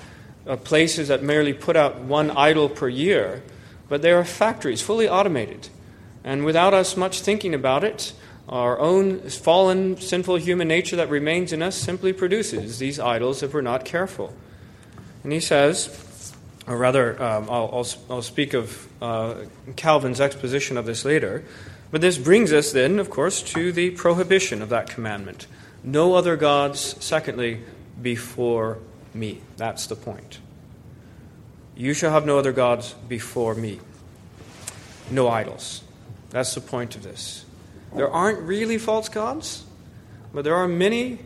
uh, 0.46 0.56
places 0.56 1.08
that 1.08 1.24
merely 1.24 1.52
put 1.52 1.76
out 1.76 2.02
one 2.02 2.30
idol 2.30 2.70
per 2.70 2.88
year 2.88 3.42
but 3.90 4.02
they 4.02 4.12
are 4.12 4.24
factories, 4.24 4.82
fully 4.82 5.10
automated. 5.10 5.70
And 6.24 6.46
without 6.46 6.74
us 6.74 6.96
much 6.96 7.22
thinking 7.22 7.54
about 7.54 7.84
it, 7.84 8.14
our 8.48 8.80
own 8.80 9.20
fallen, 9.30 10.00
sinful 10.00 10.38
human 10.38 10.68
nature 10.68 10.96
that 10.96 11.10
remains 11.10 11.54
in 11.54 11.62
us 11.62 11.76
simply 11.76 12.14
produces 12.14 12.80
these 12.80 13.00
idols 13.00 13.44
if 13.44 13.54
we're 13.54 13.62
not 13.62 13.86
careful. 13.86 14.34
And 15.24 15.32
he 15.32 15.40
says, 15.40 16.34
or 16.68 16.78
rather, 16.78 17.22
um, 17.22 17.50
I'll, 17.50 17.70
I'll, 17.74 17.88
I'll, 18.10 18.22
speak 18.22 18.54
of 18.54 18.88
uh, 19.02 19.36
Calvin's 19.76 20.22
exposition 20.22 20.78
of 20.78 20.86
this 20.86 21.06
later, 21.06 21.44
but 21.92 22.02
this 22.02 22.18
brings 22.18 22.54
us 22.54 22.72
then, 22.72 23.00
of 23.00 23.10
course, 23.10 23.42
to 23.54 23.72
the 23.72 23.92
prohibition 23.92 24.62
of 24.62 24.70
that 24.70 24.90
commandment. 24.90 25.48
No 25.84 26.14
other 26.14 26.36
gods, 26.36 26.96
secondly, 27.04 27.62
before 28.02 28.80
me. 29.14 29.42
That's 29.58 29.88
the 29.88 29.96
point. 29.96 30.40
You 31.80 31.94
shall 31.94 32.12
have 32.12 32.26
no 32.26 32.38
other 32.38 32.52
gods 32.52 32.94
before 33.08 33.56
me. 33.56 33.80
No 35.10 35.30
idols. 35.30 35.82
That's 36.30 36.54
the 36.54 36.60
point 36.60 36.98
of 36.98 37.04
this. 37.04 37.46
There 37.96 38.12
aren't 38.12 38.42
really 38.42 38.78
false 38.78 39.08
gods, 39.08 39.64
but 40.34 40.44
there 40.44 40.56
are 40.56 40.68
many 40.68 41.20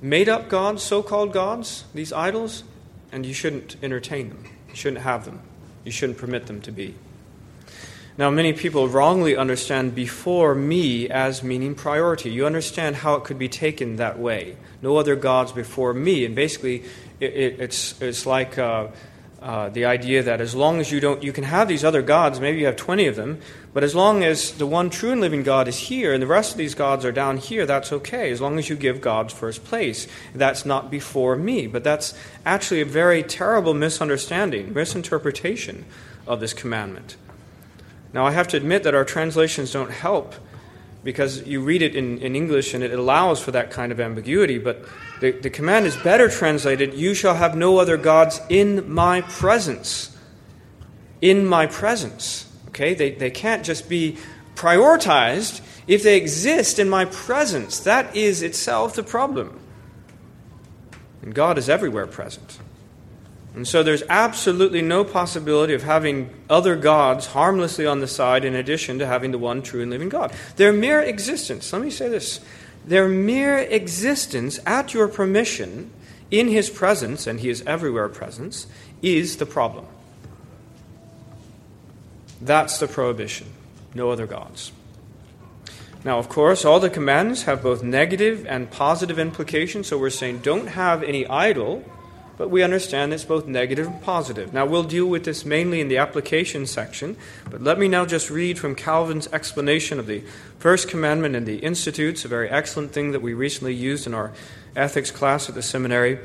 made 0.00 0.28
up 0.28 0.48
gods, 0.48 0.82
so 0.82 1.04
called 1.04 1.32
gods, 1.32 1.84
these 1.94 2.12
idols, 2.12 2.64
and 3.12 3.24
you 3.24 3.32
shouldn't 3.32 3.76
entertain 3.80 4.30
them. 4.30 4.44
You 4.70 4.74
shouldn't 4.74 5.02
have 5.02 5.24
them. 5.24 5.38
You 5.84 5.92
shouldn't 5.92 6.18
permit 6.18 6.48
them 6.48 6.60
to 6.62 6.72
be. 6.72 6.96
Now, 8.18 8.28
many 8.28 8.52
people 8.54 8.88
wrongly 8.88 9.36
understand 9.36 9.94
before 9.94 10.52
me 10.56 11.08
as 11.10 11.44
meaning 11.44 11.76
priority. 11.76 12.32
You 12.32 12.44
understand 12.44 12.96
how 12.96 13.14
it 13.14 13.22
could 13.22 13.38
be 13.38 13.48
taken 13.48 13.96
that 13.96 14.18
way. 14.18 14.56
No 14.82 14.96
other 14.96 15.14
gods 15.14 15.52
before 15.52 15.94
me. 15.94 16.24
And 16.24 16.34
basically, 16.34 16.82
it, 17.20 17.32
it, 17.32 17.60
it's, 17.60 18.02
it's 18.02 18.26
like 18.26 18.58
uh, 18.58 18.88
uh, 19.42 19.68
the 19.70 19.84
idea 19.84 20.22
that 20.22 20.40
as 20.40 20.54
long 20.54 20.78
as 20.78 20.92
you 20.92 21.00
don't, 21.00 21.22
you 21.22 21.32
can 21.32 21.42
have 21.44 21.66
these 21.66 21.84
other 21.84 22.00
gods, 22.00 22.38
maybe 22.38 22.60
you 22.60 22.66
have 22.66 22.76
20 22.76 23.06
of 23.08 23.16
them, 23.16 23.40
but 23.74 23.82
as 23.82 23.92
long 23.92 24.22
as 24.22 24.52
the 24.52 24.66
one 24.66 24.88
true 24.88 25.10
and 25.10 25.20
living 25.20 25.42
God 25.42 25.66
is 25.66 25.78
here 25.78 26.12
and 26.12 26.22
the 26.22 26.28
rest 26.28 26.52
of 26.52 26.58
these 26.58 26.76
gods 26.76 27.04
are 27.04 27.10
down 27.10 27.38
here, 27.38 27.66
that's 27.66 27.92
okay, 27.92 28.30
as 28.30 28.40
long 28.40 28.58
as 28.58 28.68
you 28.68 28.76
give 28.76 29.00
God 29.00 29.32
first 29.32 29.64
place. 29.64 30.06
That's 30.32 30.64
not 30.64 30.90
before 30.90 31.34
me. 31.34 31.66
But 31.66 31.82
that's 31.82 32.14
actually 32.46 32.82
a 32.82 32.84
very 32.86 33.24
terrible 33.24 33.74
misunderstanding, 33.74 34.72
misinterpretation 34.72 35.86
of 36.26 36.38
this 36.38 36.54
commandment. 36.54 37.16
Now, 38.12 38.26
I 38.26 38.30
have 38.30 38.46
to 38.48 38.56
admit 38.56 38.84
that 38.84 38.94
our 38.94 39.04
translations 39.04 39.72
don't 39.72 39.90
help 39.90 40.34
because 41.04 41.46
you 41.46 41.60
read 41.60 41.82
it 41.82 41.96
in, 41.96 42.18
in 42.18 42.36
English 42.36 42.74
and 42.74 42.84
it 42.84 42.92
allows 42.92 43.40
for 43.40 43.50
that 43.50 43.70
kind 43.70 43.90
of 43.90 44.00
ambiguity, 44.00 44.58
but 44.58 44.84
the, 45.20 45.32
the 45.32 45.50
command 45.50 45.86
is 45.86 45.96
better 45.96 46.28
translated 46.28 46.94
You 46.94 47.14
shall 47.14 47.34
have 47.34 47.56
no 47.56 47.78
other 47.78 47.96
gods 47.96 48.40
in 48.48 48.90
my 48.90 49.22
presence. 49.22 50.16
In 51.20 51.46
my 51.46 51.66
presence. 51.66 52.50
Okay? 52.68 52.94
They, 52.94 53.12
they 53.12 53.30
can't 53.30 53.64
just 53.64 53.88
be 53.88 54.16
prioritized 54.54 55.60
if 55.86 56.02
they 56.02 56.16
exist 56.16 56.78
in 56.78 56.88
my 56.88 57.04
presence. 57.04 57.80
That 57.80 58.14
is 58.14 58.42
itself 58.42 58.94
the 58.94 59.02
problem. 59.02 59.58
And 61.22 61.34
God 61.34 61.58
is 61.58 61.68
everywhere 61.68 62.06
present. 62.06 62.58
And 63.54 63.68
so 63.68 63.82
there's 63.82 64.02
absolutely 64.08 64.80
no 64.80 65.04
possibility 65.04 65.74
of 65.74 65.82
having 65.82 66.30
other 66.48 66.74
gods 66.74 67.26
harmlessly 67.26 67.86
on 67.86 68.00
the 68.00 68.06
side 68.06 68.44
in 68.44 68.54
addition 68.54 68.98
to 68.98 69.06
having 69.06 69.30
the 69.30 69.38
one 69.38 69.62
true 69.62 69.82
and 69.82 69.90
living 69.90 70.08
God. 70.08 70.32
Their 70.56 70.72
mere 70.72 71.02
existence, 71.02 71.72
let 71.72 71.82
me 71.82 71.90
say 71.90 72.08
this 72.08 72.40
their 72.84 73.08
mere 73.08 73.58
existence 73.58 74.58
at 74.66 74.92
your 74.94 75.06
permission 75.06 75.90
in 76.30 76.48
his 76.48 76.70
presence, 76.70 77.26
and 77.26 77.40
he 77.40 77.50
is 77.50 77.62
everywhere 77.66 78.08
presence, 78.08 78.66
is 79.02 79.36
the 79.36 79.46
problem. 79.46 79.86
That's 82.40 82.78
the 82.78 82.88
prohibition. 82.88 83.48
No 83.94 84.10
other 84.10 84.26
gods. 84.26 84.72
Now, 86.04 86.18
of 86.18 86.28
course, 86.28 86.64
all 86.64 86.80
the 86.80 86.90
commands 86.90 87.44
have 87.44 87.62
both 87.62 87.84
negative 87.84 88.44
and 88.48 88.68
positive 88.70 89.18
implications, 89.18 89.86
so 89.86 89.98
we're 89.98 90.10
saying 90.10 90.38
don't 90.38 90.68
have 90.68 91.04
any 91.04 91.26
idol, 91.26 91.84
but 92.42 92.50
we 92.50 92.64
understand 92.64 93.12
it's 93.12 93.24
both 93.24 93.46
negative 93.46 93.86
and 93.86 94.02
positive. 94.02 94.52
Now, 94.52 94.66
we'll 94.66 94.82
deal 94.82 95.06
with 95.06 95.24
this 95.24 95.44
mainly 95.44 95.80
in 95.80 95.86
the 95.86 95.98
application 95.98 96.66
section, 96.66 97.16
but 97.48 97.62
let 97.62 97.78
me 97.78 97.86
now 97.86 98.04
just 98.04 98.30
read 98.30 98.58
from 98.58 98.74
Calvin's 98.74 99.28
explanation 99.28 100.00
of 100.00 100.08
the 100.08 100.24
first 100.58 100.88
commandment 100.88 101.36
in 101.36 101.44
the 101.44 101.58
Institutes, 101.58 102.24
a 102.24 102.28
very 102.28 102.50
excellent 102.50 102.90
thing 102.90 103.12
that 103.12 103.22
we 103.22 103.32
recently 103.32 103.72
used 103.72 104.08
in 104.08 104.12
our 104.12 104.32
ethics 104.74 105.12
class 105.12 105.48
at 105.48 105.54
the 105.54 105.62
seminary. 105.62 106.18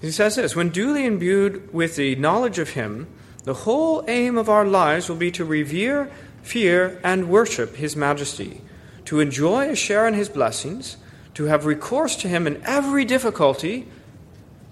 He 0.00 0.10
says 0.10 0.34
this 0.34 0.56
When 0.56 0.70
duly 0.70 1.06
imbued 1.06 1.72
with 1.72 1.94
the 1.94 2.16
knowledge 2.16 2.58
of 2.58 2.70
Him, 2.70 3.06
the 3.44 3.54
whole 3.54 4.04
aim 4.08 4.36
of 4.36 4.48
our 4.48 4.64
lives 4.64 5.08
will 5.08 5.14
be 5.14 5.30
to 5.30 5.44
revere, 5.44 6.10
fear, 6.42 7.00
and 7.04 7.30
worship 7.30 7.76
His 7.76 7.94
majesty, 7.94 8.62
to 9.04 9.20
enjoy 9.20 9.68
a 9.68 9.76
share 9.76 10.08
in 10.08 10.14
His 10.14 10.28
blessings, 10.28 10.96
to 11.34 11.44
have 11.44 11.66
recourse 11.66 12.16
to 12.16 12.26
Him 12.26 12.48
in 12.48 12.60
every 12.64 13.04
difficulty, 13.04 13.86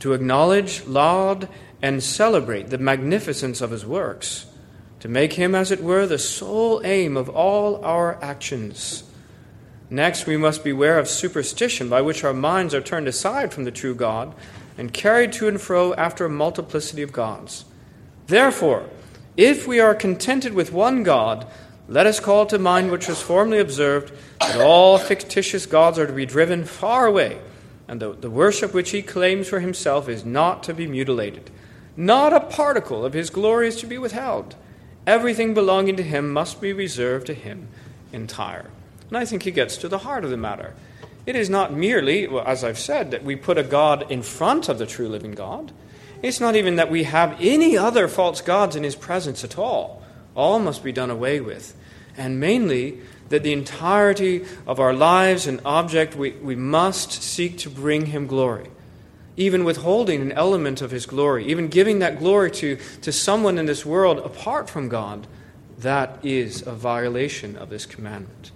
to 0.04 0.12
acknowledge, 0.12 0.84
laud, 0.84 1.48
and 1.80 2.02
celebrate 2.02 2.68
the 2.68 2.76
magnificence 2.76 3.62
of 3.62 3.70
His 3.70 3.86
works, 3.86 4.44
to 5.00 5.08
make 5.08 5.32
Him, 5.32 5.54
as 5.54 5.70
it 5.70 5.82
were, 5.82 6.06
the 6.06 6.18
sole 6.18 6.82
aim 6.84 7.16
of 7.16 7.30
all 7.30 7.82
our 7.82 8.22
actions. 8.22 9.04
Next, 9.88 10.26
we 10.26 10.36
must 10.36 10.62
beware 10.62 10.98
of 10.98 11.08
superstition, 11.08 11.88
by 11.88 12.02
which 12.02 12.22
our 12.22 12.34
minds 12.34 12.74
are 12.74 12.82
turned 12.82 13.08
aside 13.08 13.50
from 13.50 13.64
the 13.64 13.70
true 13.70 13.94
God 13.94 14.34
and 14.76 14.92
carried 14.92 15.32
to 15.32 15.48
and 15.48 15.58
fro 15.58 15.94
after 15.94 16.26
a 16.26 16.28
multiplicity 16.28 17.00
of 17.00 17.10
gods. 17.10 17.64
Therefore, 18.26 18.86
if 19.38 19.66
we 19.66 19.80
are 19.80 19.94
contented 19.94 20.52
with 20.52 20.70
one 20.70 21.02
God, 21.02 21.46
let 21.88 22.06
us 22.06 22.20
call 22.20 22.44
to 22.44 22.58
mind 22.58 22.90
which 22.90 23.08
was 23.08 23.22
formerly 23.22 23.58
observed 23.58 24.12
that 24.40 24.60
all 24.60 24.98
fictitious 24.98 25.64
gods 25.64 25.98
are 25.98 26.06
to 26.06 26.12
be 26.12 26.26
driven 26.26 26.66
far 26.66 27.06
away, 27.06 27.40
and 27.86 28.00
the, 28.00 28.12
the 28.12 28.30
worship 28.30 28.72
which 28.72 28.90
he 28.90 29.02
claims 29.02 29.48
for 29.48 29.60
himself 29.60 30.08
is 30.08 30.24
not 30.24 30.62
to 30.64 30.74
be 30.74 30.86
mutilated. 30.86 31.50
Not 31.96 32.32
a 32.32 32.40
particle 32.40 33.04
of 33.04 33.12
his 33.12 33.30
glory 33.30 33.68
is 33.68 33.76
to 33.76 33.86
be 33.86 33.98
withheld. 33.98 34.56
Everything 35.06 35.54
belonging 35.54 35.96
to 35.96 36.02
him 36.02 36.32
must 36.32 36.60
be 36.60 36.72
reserved 36.72 37.26
to 37.26 37.34
him 37.34 37.68
entire. 38.12 38.70
And 39.08 39.18
I 39.18 39.24
think 39.24 39.42
he 39.42 39.50
gets 39.50 39.76
to 39.78 39.88
the 39.88 39.98
heart 39.98 40.24
of 40.24 40.30
the 40.30 40.36
matter. 40.36 40.74
It 41.26 41.36
is 41.36 41.48
not 41.48 41.72
merely, 41.72 42.26
well, 42.26 42.44
as 42.46 42.64
I've 42.64 42.78
said, 42.78 43.10
that 43.10 43.24
we 43.24 43.36
put 43.36 43.58
a 43.58 43.62
God 43.62 44.10
in 44.10 44.22
front 44.22 44.68
of 44.68 44.78
the 44.78 44.86
true 44.86 45.08
living 45.08 45.32
God. 45.32 45.72
It's 46.22 46.40
not 46.40 46.56
even 46.56 46.76
that 46.76 46.90
we 46.90 47.04
have 47.04 47.36
any 47.40 47.76
other 47.76 48.08
false 48.08 48.40
gods 48.40 48.76
in 48.76 48.82
his 48.82 48.96
presence 48.96 49.44
at 49.44 49.58
all. 49.58 50.02
All 50.34 50.58
must 50.58 50.82
be 50.82 50.92
done 50.92 51.10
away 51.10 51.40
with. 51.40 51.76
And 52.16 52.40
mainly, 52.40 53.00
that 53.28 53.42
the 53.42 53.52
entirety 53.52 54.44
of 54.66 54.78
our 54.80 54.92
lives 54.92 55.46
and 55.46 55.60
object, 55.64 56.14
we, 56.14 56.32
we 56.32 56.54
must 56.54 57.12
seek 57.22 57.58
to 57.58 57.70
bring 57.70 58.06
him 58.06 58.26
glory. 58.26 58.70
Even 59.36 59.64
withholding 59.64 60.22
an 60.22 60.32
element 60.32 60.80
of 60.80 60.90
his 60.90 61.06
glory, 61.06 61.46
even 61.46 61.68
giving 61.68 61.98
that 61.98 62.18
glory 62.18 62.50
to, 62.52 62.78
to 63.02 63.10
someone 63.10 63.58
in 63.58 63.66
this 63.66 63.84
world 63.84 64.18
apart 64.18 64.70
from 64.70 64.88
God, 64.88 65.26
that 65.78 66.18
is 66.22 66.62
a 66.66 66.72
violation 66.72 67.56
of 67.56 67.70
this 67.70 67.86
commandment. 67.86 68.52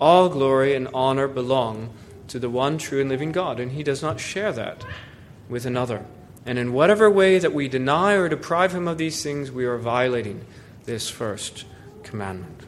All 0.00 0.28
glory 0.28 0.74
and 0.74 0.88
honor 0.94 1.26
belong 1.26 1.90
to 2.28 2.38
the 2.38 2.50
one 2.50 2.78
true 2.78 3.00
and 3.00 3.10
living 3.10 3.32
God, 3.32 3.58
and 3.58 3.72
he 3.72 3.82
does 3.82 4.02
not 4.02 4.20
share 4.20 4.52
that 4.52 4.84
with 5.48 5.66
another. 5.66 6.04
And 6.44 6.58
in 6.58 6.72
whatever 6.72 7.10
way 7.10 7.38
that 7.38 7.52
we 7.52 7.66
deny 7.66 8.12
or 8.14 8.28
deprive 8.28 8.72
him 8.72 8.86
of 8.86 8.98
these 8.98 9.22
things, 9.22 9.50
we 9.50 9.64
are 9.64 9.78
violating 9.78 10.44
this 10.84 11.08
first 11.08 11.64
commandment. 12.04 12.62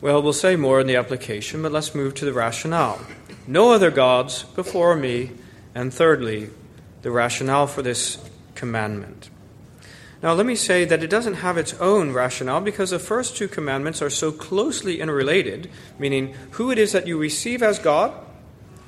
Well, 0.00 0.22
we'll 0.22 0.32
say 0.32 0.56
more 0.56 0.80
in 0.80 0.86
the 0.86 0.96
application, 0.96 1.62
but 1.62 1.72
let's 1.72 1.94
move 1.94 2.14
to 2.16 2.24
the 2.24 2.32
rationale. 2.32 3.00
No 3.46 3.72
other 3.72 3.90
gods 3.90 4.42
before 4.42 4.96
me, 4.96 5.30
and 5.74 5.92
thirdly, 5.92 6.50
the 7.02 7.10
rationale 7.10 7.66
for 7.66 7.82
this 7.82 8.18
commandment. 8.54 9.30
Now, 10.22 10.32
let 10.32 10.46
me 10.46 10.54
say 10.54 10.86
that 10.86 11.02
it 11.02 11.10
doesn't 11.10 11.34
have 11.34 11.58
its 11.58 11.74
own 11.74 12.12
rationale 12.12 12.62
because 12.62 12.90
the 12.90 12.98
first 12.98 13.36
two 13.36 13.46
commandments 13.46 14.00
are 14.00 14.08
so 14.08 14.32
closely 14.32 15.00
interrelated, 15.00 15.70
meaning 15.98 16.34
who 16.52 16.70
it 16.70 16.78
is 16.78 16.92
that 16.92 17.06
you 17.06 17.18
receive 17.18 17.62
as 17.62 17.78
God 17.78 18.14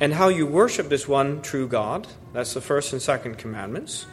and 0.00 0.14
how 0.14 0.28
you 0.28 0.46
worship 0.46 0.88
this 0.88 1.06
one 1.06 1.42
true 1.42 1.68
God. 1.68 2.06
That's 2.32 2.54
the 2.54 2.62
first 2.62 2.94
and 2.94 3.02
second 3.02 3.36
commandments. 3.36 4.06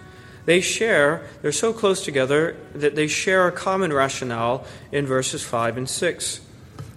They 0.46 0.60
share, 0.60 1.26
they're 1.42 1.54
so 1.54 1.72
close 1.72 2.04
together 2.04 2.58
that 2.76 2.96
they 2.96 3.08
share 3.08 3.48
a 3.48 3.52
common 3.54 3.94
rationale 3.94 4.66
in 4.92 5.06
verses 5.06 5.44
5 5.44 5.78
and 5.78 5.90
6. 5.90 6.42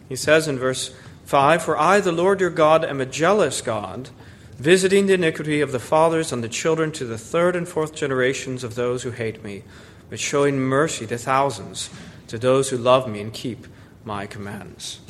He 0.09 0.17
says 0.17 0.49
in 0.49 0.59
verse 0.59 0.95
5 1.25 1.63
For 1.63 1.79
I, 1.79 2.01
the 2.01 2.13
Lord 2.13 2.41
your 2.41 2.51
God, 2.51 2.85
am 2.85 3.01
a 3.01 3.07
jealous 3.07 3.61
God, 3.61 4.09
visiting 4.57 5.07
the 5.07 5.15
iniquity 5.15 5.61
of 5.61 5.73
the 5.73 5.81
fathers 5.81 6.33
on 6.33 6.41
the 6.41 6.49
children 6.49 6.93
to 6.93 7.05
the 7.05 7.19
third 7.19 7.57
and 7.57 7.69
fourth 7.69 7.95
generations 7.95 8.65
of 8.65 8.75
those 8.75 9.03
who 9.03 9.11
hate 9.11 9.43
me, 9.43 9.65
but 10.09 10.21
showing 10.21 10.59
mercy 10.59 11.07
to 11.07 11.19
thousands, 11.19 11.91
to 12.29 12.39
those 12.39 12.71
who 12.71 12.77
love 12.77 13.09
me 13.09 13.21
and 13.21 13.33
keep 13.33 13.67
my 14.05 14.27
commands. 14.27 15.01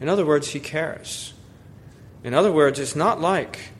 In 0.00 0.08
other 0.08 0.24
words, 0.24 0.50
he 0.50 0.60
cares. 0.60 1.34
In 2.24 2.34
other 2.34 2.50
words, 2.50 2.80
it's 2.80 2.96
not 2.96 3.20
like 3.20 3.70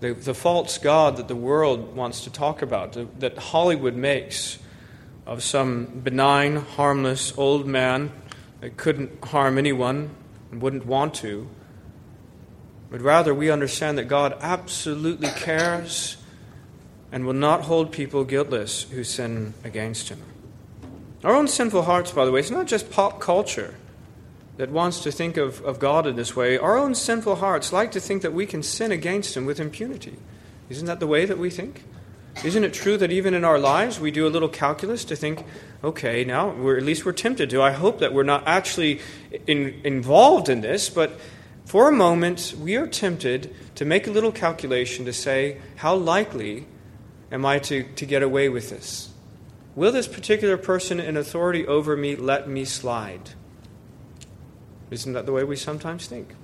the, 0.00 0.12
the 0.12 0.34
false 0.34 0.78
God 0.78 1.16
that 1.16 1.28
the 1.28 1.36
world 1.36 1.96
wants 1.96 2.24
to 2.24 2.30
talk 2.30 2.62
about, 2.62 2.96
that 3.20 3.38
Hollywood 3.38 3.94
makes 3.94 4.58
of 5.26 5.42
some 5.42 5.86
benign, 5.86 6.56
harmless 6.56 7.36
old 7.36 7.66
man 7.66 8.12
that 8.60 8.76
couldn't 8.76 9.24
harm 9.24 9.58
anyone 9.58 10.10
and 10.50 10.62
wouldn't 10.62 10.86
want 10.86 11.14
to. 11.14 11.48
But 12.90 13.00
rather, 13.00 13.34
we 13.34 13.50
understand 13.50 13.98
that 13.98 14.04
God 14.04 14.36
absolutely 14.40 15.28
cares 15.28 16.16
and 17.12 17.26
will 17.26 17.34
not 17.34 17.62
hold 17.62 17.92
people 17.92 18.24
guiltless 18.24 18.84
who 18.84 19.04
sin 19.04 19.54
against 19.64 20.08
Him. 20.08 20.22
Our 21.24 21.34
own 21.34 21.48
sinful 21.48 21.82
hearts, 21.82 22.12
by 22.12 22.24
the 22.24 22.32
way, 22.32 22.40
it's 22.40 22.50
not 22.50 22.66
just 22.66 22.90
pop 22.90 23.20
culture 23.20 23.74
that 24.56 24.70
wants 24.70 25.02
to 25.02 25.12
think 25.12 25.36
of, 25.36 25.60
of 25.62 25.78
God 25.78 26.06
in 26.06 26.16
this 26.16 26.34
way, 26.34 26.58
our 26.58 26.76
own 26.76 26.94
sinful 26.94 27.36
hearts 27.36 27.72
like 27.72 27.92
to 27.92 28.00
think 28.00 28.22
that 28.22 28.32
we 28.32 28.46
can 28.46 28.62
sin 28.62 28.90
against 28.90 29.36
Him 29.36 29.46
with 29.46 29.60
impunity. 29.60 30.16
Isn't 30.68 30.86
that 30.86 31.00
the 31.00 31.06
way 31.06 31.24
that 31.24 31.38
we 31.38 31.50
think? 31.50 31.84
Isn't 32.44 32.62
it 32.62 32.72
true 32.72 32.96
that 32.98 33.10
even 33.10 33.34
in 33.34 33.44
our 33.44 33.58
lives 33.58 33.98
we 33.98 34.12
do 34.12 34.26
a 34.26 34.30
little 34.30 34.48
calculus 34.48 35.04
to 35.06 35.16
think, 35.16 35.44
okay, 35.82 36.24
now 36.24 36.50
at 36.50 36.82
least 36.84 37.04
we're 37.04 37.12
tempted 37.12 37.50
to. 37.50 37.60
I 37.60 37.72
hope 37.72 37.98
that 37.98 38.12
we're 38.12 38.22
not 38.22 38.44
actually 38.46 39.00
in, 39.46 39.80
involved 39.82 40.48
in 40.48 40.60
this, 40.60 40.88
but 40.88 41.18
for 41.64 41.88
a 41.88 41.92
moment 41.92 42.54
we 42.58 42.76
are 42.76 42.86
tempted 42.86 43.54
to 43.74 43.84
make 43.84 44.06
a 44.06 44.10
little 44.10 44.30
calculation 44.30 45.04
to 45.04 45.12
say, 45.12 45.58
how 45.76 45.96
likely 45.96 46.66
am 47.32 47.44
I 47.44 47.58
to, 47.58 47.82
to 47.82 48.06
get 48.06 48.22
away 48.22 48.48
with 48.48 48.70
this? 48.70 49.10
Will 49.74 49.92
this 49.92 50.08
particular 50.08 50.56
person 50.56 51.00
in 51.00 51.16
authority 51.16 51.66
over 51.66 51.96
me 51.96 52.14
let 52.14 52.48
me 52.48 52.64
slide? 52.64 53.30
Isn't 54.90 55.12
that 55.12 55.26
the 55.26 55.32
way 55.32 55.44
we 55.44 55.56
sometimes 55.56 56.06
think? 56.06 56.34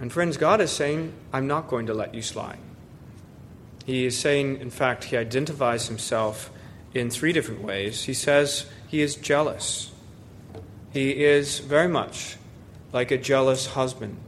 And 0.00 0.12
friends, 0.12 0.36
God 0.36 0.60
is 0.60 0.70
saying, 0.70 1.12
I'm 1.32 1.48
not 1.48 1.66
going 1.66 1.86
to 1.86 1.94
let 1.94 2.14
you 2.14 2.22
slide. 2.22 2.58
He 3.88 4.04
is 4.04 4.18
saying, 4.18 4.58
in 4.58 4.68
fact, 4.68 5.04
he 5.04 5.16
identifies 5.16 5.88
himself 5.88 6.50
in 6.92 7.08
three 7.08 7.32
different 7.32 7.62
ways. 7.62 8.02
He 8.02 8.12
says 8.12 8.66
he 8.86 9.00
is 9.00 9.16
jealous. 9.16 9.90
He 10.92 11.24
is 11.24 11.60
very 11.60 11.88
much 11.88 12.36
like 12.92 13.10
a 13.10 13.16
jealous 13.16 13.68
husband. 13.68 14.18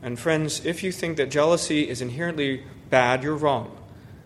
And 0.00 0.18
friends, 0.18 0.64
if 0.64 0.82
you 0.82 0.92
think 0.92 1.18
that 1.18 1.30
jealousy 1.30 1.86
is 1.86 2.00
inherently 2.00 2.64
bad, 2.88 3.22
you're 3.22 3.36
wrong. 3.36 3.76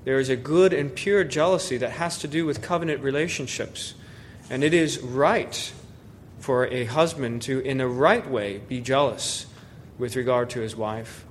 There 0.05 0.21
is 0.21 0.29
a 0.29 0.37
good 0.37 0.73
and 0.73 0.95
pure 0.95 1.25
jealousy 1.25 1.77
that 1.79 1.91
has 1.91 2.19
to 2.19 2.29
do 2.29 2.47
with 2.47 2.63
covenant 2.63 3.03
relationships. 3.03 3.95
And 4.49 4.63
it 4.63 4.73
is 4.73 5.01
right 5.01 5.73
for 6.39 6.69
a 6.69 6.85
husband 6.85 7.43
to, 7.43 7.59
in 7.59 7.81
a 7.81 7.89
right 7.89 8.31
way, 8.31 8.59
be 8.59 8.81
jealous 8.81 9.47
with 9.99 10.15
regard 10.15 10.49
to 10.51 10.61
his 10.61 10.77
wife. 10.77 11.25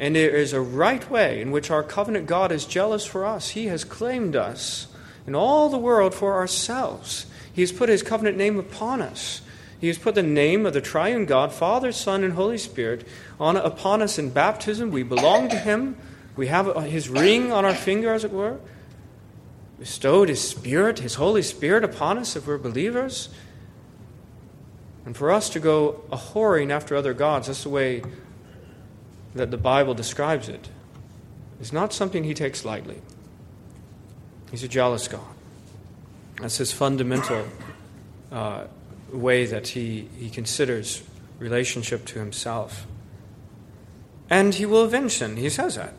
And 0.00 0.16
there 0.16 0.30
is 0.30 0.54
a 0.54 0.62
right 0.62 1.08
way 1.10 1.42
in 1.42 1.50
which 1.50 1.70
our 1.70 1.82
covenant 1.82 2.26
God 2.26 2.50
is 2.50 2.64
jealous 2.64 3.04
for 3.04 3.26
us. 3.26 3.50
He 3.50 3.66
has 3.66 3.84
claimed 3.84 4.34
us 4.34 4.86
in 5.26 5.34
all 5.34 5.68
the 5.68 5.78
world 5.78 6.14
for 6.14 6.32
ourselves. 6.32 7.26
He 7.52 7.60
has 7.60 7.70
put 7.70 7.90
his 7.90 8.02
covenant 8.02 8.38
name 8.38 8.58
upon 8.58 9.02
us. 9.02 9.42
He 9.78 9.88
has 9.88 9.98
put 9.98 10.14
the 10.14 10.22
name 10.22 10.64
of 10.64 10.72
the 10.72 10.80
triune 10.80 11.26
God, 11.26 11.52
Father, 11.52 11.92
Son, 11.92 12.24
and 12.24 12.32
Holy 12.32 12.56
Spirit, 12.56 13.06
on, 13.38 13.58
upon 13.58 14.00
us 14.00 14.18
in 14.18 14.30
baptism. 14.30 14.90
We 14.90 15.02
belong 15.02 15.50
to 15.50 15.58
him. 15.58 15.96
We 16.34 16.46
have 16.46 16.74
his 16.84 17.10
ring 17.10 17.52
on 17.52 17.66
our 17.66 17.74
finger, 17.74 18.14
as 18.14 18.24
it 18.24 18.32
were. 18.32 18.58
Bestowed 19.78 20.30
his 20.30 20.40
Spirit, 20.40 21.00
his 21.00 21.16
Holy 21.16 21.42
Spirit, 21.42 21.84
upon 21.84 22.16
us 22.16 22.36
if 22.36 22.46
we're 22.46 22.56
believers. 22.56 23.28
And 25.04 25.14
for 25.14 25.30
us 25.30 25.50
to 25.50 25.60
go 25.60 26.04
a 26.10 26.16
whoring 26.16 26.70
after 26.70 26.96
other 26.96 27.12
gods, 27.12 27.48
that's 27.48 27.64
the 27.64 27.68
way 27.68 28.02
that 29.34 29.50
the 29.50 29.56
Bible 29.56 29.94
describes 29.94 30.48
it, 30.48 30.68
is 31.60 31.72
not 31.72 31.92
something 31.92 32.24
he 32.24 32.34
takes 32.34 32.64
lightly. 32.64 33.00
He's 34.50 34.64
a 34.64 34.68
jealous 34.68 35.06
God. 35.08 35.20
That's 36.40 36.56
his 36.56 36.72
fundamental 36.72 37.46
uh, 38.32 38.64
way 39.12 39.46
that 39.46 39.68
he, 39.68 40.08
he 40.18 40.30
considers 40.30 41.02
relationship 41.38 42.04
to 42.06 42.18
himself. 42.18 42.86
And 44.28 44.54
he 44.54 44.66
will 44.66 44.82
avenge 44.82 45.18
sin. 45.18 45.36
He 45.36 45.48
says 45.48 45.76
that. 45.76 45.94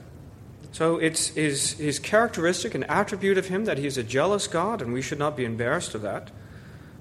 So 0.71 0.97
it's 0.97 1.29
his, 1.29 1.73
his 1.73 2.00
characteristic 2.00 2.73
and 2.73 2.89
attribute 2.89 3.38
of 3.38 3.47
him 3.47 3.65
that 3.65 3.77
he 3.77 3.85
is 3.85 3.97
a 3.97 4.03
jealous 4.03 4.47
God, 4.47 4.81
and 4.81 4.93
we 4.93 5.01
should 5.01 5.19
not 5.19 5.35
be 5.35 5.43
embarrassed 5.43 5.93
of 5.95 6.01
that. 6.01 6.31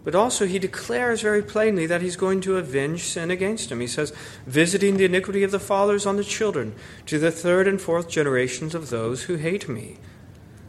But 0.02 0.14
also, 0.14 0.46
he 0.46 0.58
declares 0.58 1.20
very 1.20 1.42
plainly 1.42 1.84
that 1.86 2.00
he's 2.00 2.16
going 2.16 2.40
to 2.42 2.56
avenge 2.56 3.04
sin 3.04 3.30
against 3.30 3.70
him. 3.70 3.80
He 3.80 3.86
says, 3.86 4.14
visiting 4.46 4.96
the 4.96 5.04
iniquity 5.04 5.42
of 5.42 5.50
the 5.50 5.60
fathers 5.60 6.06
on 6.06 6.16
the 6.16 6.24
children, 6.24 6.74
to 7.06 7.18
the 7.18 7.30
third 7.30 7.68
and 7.68 7.80
fourth 7.80 8.08
generations 8.08 8.74
of 8.74 8.88
those 8.88 9.24
who 9.24 9.34
hate 9.34 9.68
me. 9.68 9.98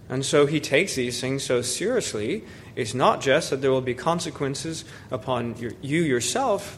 And 0.09 0.25
so 0.25 0.45
he 0.45 0.59
takes 0.59 0.95
these 0.95 1.21
things 1.21 1.43
so 1.43 1.61
seriously. 1.61 2.43
It's 2.75 2.93
not 2.93 3.21
just 3.21 3.49
that 3.49 3.61
there 3.61 3.71
will 3.71 3.79
be 3.79 3.93
consequences 3.93 4.83
upon 5.09 5.55
your, 5.57 5.71
you 5.81 6.01
yourself, 6.01 6.77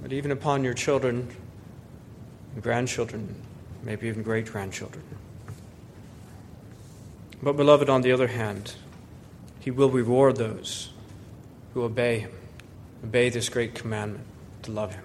but 0.00 0.14
even 0.14 0.30
upon 0.30 0.64
your 0.64 0.72
children, 0.72 1.28
grandchildren, 2.62 3.34
maybe 3.82 4.08
even 4.08 4.22
great 4.22 4.46
grandchildren. 4.46 5.04
But, 7.42 7.58
beloved, 7.58 7.90
on 7.90 8.00
the 8.00 8.12
other 8.12 8.28
hand, 8.28 8.76
he 9.60 9.70
will 9.70 9.90
reward 9.90 10.36
those 10.36 10.90
who 11.78 11.84
obey 11.84 12.18
him, 12.18 12.32
obey 13.04 13.28
this 13.28 13.48
great 13.48 13.72
commandment 13.72 14.24
to 14.62 14.72
love 14.72 14.92
him. 14.92 15.04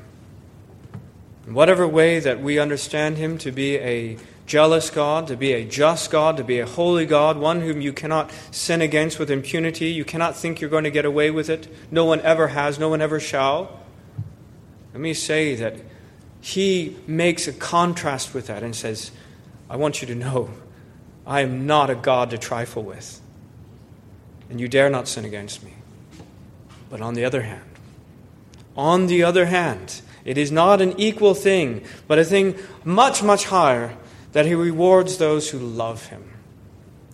In 1.46 1.54
whatever 1.54 1.88
way 1.88 2.20
that 2.20 2.42
we 2.42 2.58
understand 2.58 3.18
him 3.18 3.38
to 3.40 3.52
be 3.52 3.78
a 3.78 4.18
jealous 4.48 4.90
God, 4.90 5.28
to 5.28 5.38
be 5.38 5.54
a 5.54 5.64
just 5.66 6.10
God, 6.10 6.36
to 6.38 6.44
be 6.44 6.60
a 6.60 6.66
holy 6.66 7.06
God, 7.06 7.38
one 7.38 7.62
whom 7.62 7.80
you 7.80 7.94
cannot 7.94 8.32
sin 8.50 8.82
against 8.82 9.20
with 9.20 9.30
impunity. 9.30 9.90
You 9.90 10.04
cannot 10.04 10.36
think 10.36 10.62
you're 10.62 10.70
going 10.70 10.84
to 10.86 10.92
get 10.92 11.06
away 11.06 11.30
with 11.30 11.48
it. 11.48 11.72
No 11.92 12.06
one 12.06 12.22
ever 12.22 12.48
has, 12.48 12.80
no 12.80 12.90
one 12.90 13.02
ever 13.02 13.20
shall. 13.20 13.80
Let 14.94 15.00
me 15.00 15.14
say 15.14 15.54
that 15.54 15.76
he 16.42 16.98
makes 17.06 17.48
a 17.48 17.54
contrast 17.54 18.34
with 18.34 18.48
that 18.48 18.64
and 18.64 18.76
says, 18.76 19.12
I 19.70 19.76
want 19.76 20.02
you 20.02 20.08
to 20.08 20.16
know 20.16 20.50
I 21.28 21.42
am 21.42 21.68
not 21.68 21.92
a 21.92 21.96
God 21.96 22.32
to 22.32 22.40
trifle 22.40 22.82
with, 22.82 23.22
and 24.50 24.60
you 24.60 24.68
dare 24.68 24.90
not 24.90 25.08
sin 25.08 25.24
against 25.24 25.64
me. 25.64 25.74
But 26.94 27.02
on 27.02 27.16
the 27.16 27.26
other 27.26 27.42
hand, 27.42 27.64
on 28.78 29.08
the 29.08 29.24
other 29.24 29.48
hand, 29.48 30.02
it 30.26 30.38
is 30.38 30.52
not 30.52 30.80
an 30.80 30.94
equal 31.00 31.34
thing, 31.34 31.84
but 32.08 32.20
a 32.20 32.24
thing 32.24 32.56
much, 32.84 33.24
much 33.24 33.46
higher 33.46 33.98
that 34.34 34.46
he 34.46 34.54
rewards 34.54 35.18
those 35.18 35.50
who 35.50 35.58
love 35.58 36.06
him, 36.10 36.24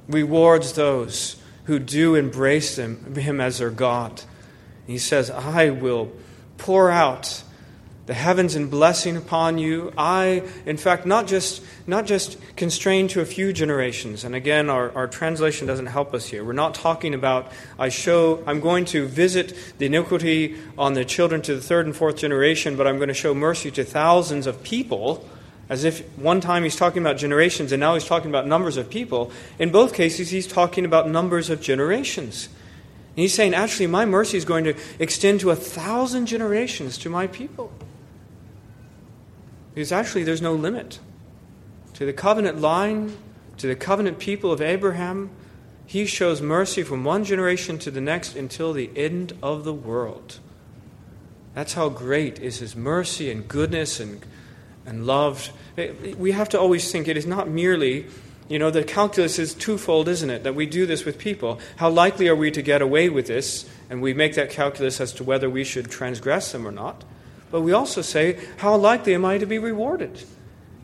rewards 0.10 0.74
those 0.74 1.38
who 1.64 1.80
do 1.80 2.16
embrace 2.16 2.78
him, 2.78 3.16
him 3.16 3.40
as 3.40 3.60
their 3.60 3.70
God. 3.70 4.22
He 4.86 4.98
says, 4.98 5.32
I 5.32 5.70
will 5.70 6.12
pour 6.58 6.92
out 6.92 7.42
the 8.10 8.16
heavens 8.16 8.56
in 8.56 8.68
blessing 8.72 9.16
upon 9.16 9.60
you. 9.60 9.94
I, 9.96 10.42
in 10.66 10.78
fact, 10.78 11.06
not 11.06 11.28
just, 11.28 11.62
not 11.86 12.08
just 12.08 12.38
constrained 12.56 13.12
to 13.12 13.22
a 13.22 13.26
few 13.26 13.54
generations. 13.54 14.24
And 14.24 14.34
again, 14.34 14.68
our, 14.68 14.92
our 14.94 15.06
translation 15.06 15.68
doesn't 15.68 15.86
help 15.86 16.16
us 16.16 16.26
here. 16.26 16.44
We're 16.44 16.54
not 16.54 16.74
talking 16.74 17.14
about, 17.14 17.52
I 17.78 17.90
show, 17.90 18.44
I'm 18.48 18.62
going 18.62 18.86
to 18.86 19.06
visit 19.06 19.56
the 19.78 19.86
iniquity 19.86 20.58
on 20.76 20.96
the 20.96 21.06
children 21.06 21.44
to 21.44 21.54
the 21.54 21.62
third 21.62 21.86
and 21.86 21.96
fourth 21.96 22.18
generation, 22.18 22.76
but 22.76 22.88
I'm 22.88 22.96
going 22.96 23.10
to 23.10 23.14
show 23.14 23.36
mercy 23.36 23.70
to 23.70 23.84
thousands 23.84 24.48
of 24.48 24.64
people 24.64 25.30
as 25.70 25.84
if 25.84 26.02
one 26.18 26.42
time 26.42 26.64
he's 26.64 26.76
talking 26.76 27.04
about 27.04 27.18
generations 27.18 27.72
and 27.72 27.80
now 27.80 27.94
he's 27.94 28.06
talking 28.06 28.32
about 28.32 28.48
numbers 28.48 28.76
of 28.76 28.90
people. 28.90 29.32
In 29.60 29.72
both 29.72 29.94
cases, 29.94 30.32
he's 30.32 30.48
talking 30.48 30.84
about 30.84 31.08
numbers 31.08 31.52
of 31.52 31.62
generations. 31.62 32.48
And 33.10 33.22
he's 33.22 33.36
saying, 33.36 33.54
actually, 33.54 33.86
my 33.86 34.06
mercy 34.06 34.36
is 34.36 34.46
going 34.46 34.64
to 34.64 34.74
extend 34.98 35.42
to 35.42 35.52
a 35.52 35.56
thousand 35.56 36.26
generations 36.26 36.98
to 36.98 37.10
my 37.12 37.28
people. 37.28 37.72
Because 39.74 39.92
actually, 39.92 40.24
there's 40.24 40.42
no 40.42 40.54
limit. 40.54 41.00
To 41.96 42.06
the 42.06 42.14
covenant 42.14 42.60
line, 42.60 43.16
to 43.58 43.68
the 43.68 43.76
covenant 43.76 44.20
people 44.20 44.52
of 44.52 44.62
Abraham, 44.62 45.30
he 45.86 46.06
shows 46.06 46.42
mercy 46.42 46.84
from 46.84 47.04
one 47.04 47.24
generation 47.24 47.80
to 47.80 47.92
the 47.92 48.02
next 48.02 48.36
until 48.36 48.74
the 48.74 48.90
end 48.96 49.34
of 49.42 49.64
the 49.64 49.74
world. 49.74 50.40
That's 51.56 51.74
how 51.74 51.90
great 51.90 52.40
is 52.40 52.60
his 52.60 52.76
mercy 52.76 53.32
and 53.32 53.48
goodness 53.48 54.00
and 54.00 54.24
and 54.86 55.06
loved. 55.06 55.52
Eh, 55.78 55.94
we 56.18 56.32
have 56.32 56.50
to 56.50 56.60
always 56.60 56.92
think 56.92 57.08
it 57.08 57.16
is 57.16 57.26
not 57.26 57.48
merely, 57.48 58.08
you 58.48 58.60
know, 58.60 58.72
the 58.72 58.84
calculus 58.84 59.40
is 59.40 59.54
twofold, 59.54 60.08
isn't 60.08 60.30
it? 60.30 60.44
That 60.44 60.56
we 60.56 60.66
do 60.66 60.86
this 60.86 61.06
with 61.06 61.18
people. 61.18 61.60
How 61.78 61.90
likely 61.90 62.28
are 62.28 62.36
we 62.36 62.52
to 62.52 62.62
get 62.62 62.82
away 62.82 63.10
with 63.10 63.28
this? 63.28 63.70
And 63.90 64.02
we 64.02 64.14
make 64.14 64.36
that 64.36 64.50
calculus 64.50 65.00
as 65.00 65.14
to 65.14 65.24
whether 65.24 65.50
we 65.50 65.64
should 65.64 65.90
transgress 65.90 66.52
them 66.52 66.68
or 66.68 66.72
not. 66.72 67.04
But 67.52 67.62
we 67.62 67.74
also 67.74 68.02
say, 68.02 68.40
how 68.58 68.76
likely 68.76 69.14
am 69.16 69.26
I 69.26 69.38
to 69.38 69.46
be 69.46 69.58
rewarded? 69.58 70.24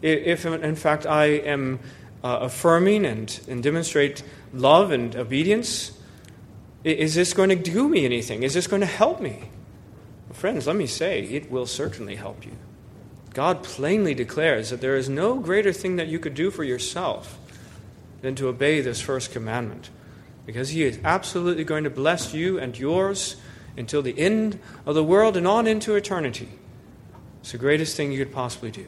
If, 0.01 0.45
in 0.45 0.75
fact, 0.75 1.05
I 1.05 1.25
am 1.25 1.79
uh, 2.23 2.39
affirming 2.41 3.05
and, 3.05 3.39
and 3.47 3.61
demonstrate 3.61 4.23
love 4.53 4.91
and 4.91 5.15
obedience, 5.15 5.91
is 6.83 7.15
this 7.15 7.33
going 7.33 7.49
to 7.49 7.55
do 7.55 7.87
me 7.87 8.05
anything? 8.05 8.43
Is 8.43 8.53
this 8.53 8.67
going 8.67 8.81
to 8.81 8.87
help 8.87 9.19
me? 9.21 9.49
Friends, 10.33 10.67
let 10.67 10.75
me 10.75 10.85
say, 10.85 11.21
it 11.23 11.49
will 11.49 11.65
certainly 11.65 12.15
help 12.15 12.45
you. 12.45 12.51
God 13.33 13.63
plainly 13.63 14.13
declares 14.13 14.69
that 14.69 14.81
there 14.81 14.95
is 14.95 15.07
no 15.07 15.35
greater 15.39 15.71
thing 15.71 15.95
that 15.95 16.07
you 16.07 16.19
could 16.19 16.35
do 16.35 16.51
for 16.51 16.63
yourself 16.63 17.37
than 18.21 18.35
to 18.35 18.47
obey 18.47 18.81
this 18.81 19.01
first 19.01 19.31
commandment, 19.31 19.89
because 20.45 20.69
He 20.69 20.83
is 20.83 20.99
absolutely 21.03 21.63
going 21.63 21.85
to 21.85 21.89
bless 21.89 22.33
you 22.33 22.59
and 22.59 22.77
yours 22.77 23.37
until 23.77 24.01
the 24.01 24.17
end 24.17 24.59
of 24.85 24.95
the 24.95 25.03
world 25.03 25.35
and 25.37 25.47
on 25.47 25.67
into 25.67 25.95
eternity. 25.95 26.49
It's 27.41 27.51
the 27.51 27.57
greatest 27.57 27.95
thing 27.95 28.11
you 28.11 28.17
could 28.17 28.33
possibly 28.33 28.71
do. 28.71 28.87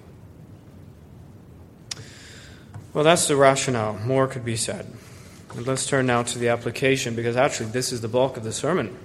Well, 2.93 3.03
that's 3.03 3.27
the 3.27 3.35
rationale. 3.35 3.99
More 3.99 4.27
could 4.27 4.43
be 4.43 4.55
said. 4.55 4.91
And 5.55 5.67
let's 5.67 5.85
turn 5.85 6.07
now 6.07 6.23
to 6.23 6.39
the 6.39 6.49
application, 6.49 7.15
because 7.15 7.35
actually, 7.35 7.69
this 7.69 7.91
is 7.91 8.01
the 8.01 8.07
bulk 8.07 8.37
of 8.37 8.43
the 8.43 8.51
sermon. 8.51 8.97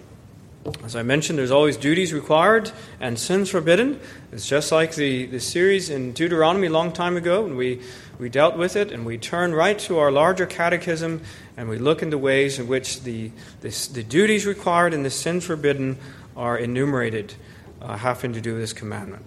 As 0.85 0.94
I 0.94 1.03
mentioned, 1.03 1.38
there's 1.38 1.51
always 1.51 1.77
duties 1.77 2.12
required 2.12 2.70
and 3.01 3.18
sins 3.18 3.51
forbidden. 3.51 3.98
It's 4.31 4.46
just 4.46 4.70
like 4.70 4.94
the, 4.94 5.27
the 5.27 5.40
series 5.40 5.90
in 5.90 6.12
Deuteronomy 6.12 6.68
a 6.68 6.70
long 6.70 6.92
time 6.92 7.16
ago, 7.16 7.44
and 7.44 7.57
we, 7.57 7.81
we 8.18 8.29
dealt 8.29 8.57
with 8.57 8.77
it, 8.77 8.92
and 8.92 9.05
we 9.05 9.18
turn 9.18 9.55
right 9.55 9.77
to 9.81 9.98
our 9.98 10.12
larger 10.12 10.46
catechism, 10.46 11.22
and 11.57 11.68
we 11.68 11.79
look 11.79 12.01
into 12.01 12.16
ways 12.16 12.61
in 12.61 12.68
which 12.68 13.03
the, 13.03 13.33
the, 13.61 13.70
the 13.92 14.05
duties 14.05 14.46
required 14.46 14.94
and 14.94 15.05
the 15.05 15.11
sins 15.11 15.44
forbidden 15.44 15.98
are 16.37 16.57
enumerated, 16.57 17.35
uh, 17.81 17.96
having 17.96 18.33
to 18.33 18.40
do 18.40 18.53
with 18.53 18.62
this 18.62 18.72
commandment. 18.72 19.25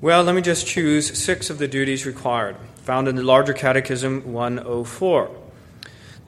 Well, 0.00 0.22
let 0.22 0.34
me 0.34 0.40
just 0.40 0.66
choose 0.66 1.18
six 1.18 1.50
of 1.50 1.58
the 1.58 1.68
duties 1.68 2.06
required, 2.06 2.56
found 2.76 3.06
in 3.06 3.16
the 3.16 3.22
larger 3.22 3.52
catechism 3.52 4.32
104. 4.32 5.37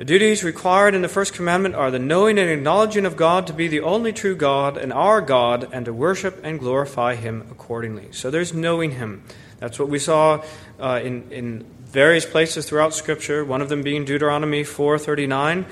The 0.01 0.07
duties 0.07 0.43
required 0.43 0.95
in 0.95 1.03
the 1.03 1.09
first 1.09 1.35
commandment 1.35 1.75
are 1.75 1.91
the 1.91 1.99
knowing 1.99 2.39
and 2.39 2.49
acknowledging 2.49 3.05
of 3.05 3.19
God 3.19 3.47
to 3.49 3.53
be 3.53 3.69
the 3.69 3.81
only 3.81 4.15
true 4.15 4.35
God 4.35 4.79
and 4.79 4.95
our 4.95 5.21
God, 5.21 5.69
and 5.73 5.85
to 5.85 5.93
worship 5.93 6.41
and 6.43 6.59
glorify 6.59 7.17
Him 7.17 7.47
accordingly. 7.51 8.09
So 8.11 8.31
there's 8.31 8.55
knowing 8.55 8.93
Him. 8.93 9.23
That's 9.59 9.79
what 9.79 9.91
we 9.91 9.99
saw 9.99 10.43
uh, 10.81 11.01
in, 11.05 11.31
in 11.31 11.67
various 11.85 12.25
places 12.25 12.67
throughout 12.67 12.95
Scripture, 12.95 13.45
one 13.45 13.61
of 13.61 13.69
them 13.69 13.83
being 13.83 14.07
Deuteronomy 14.07 14.63
4.39. 14.63 15.67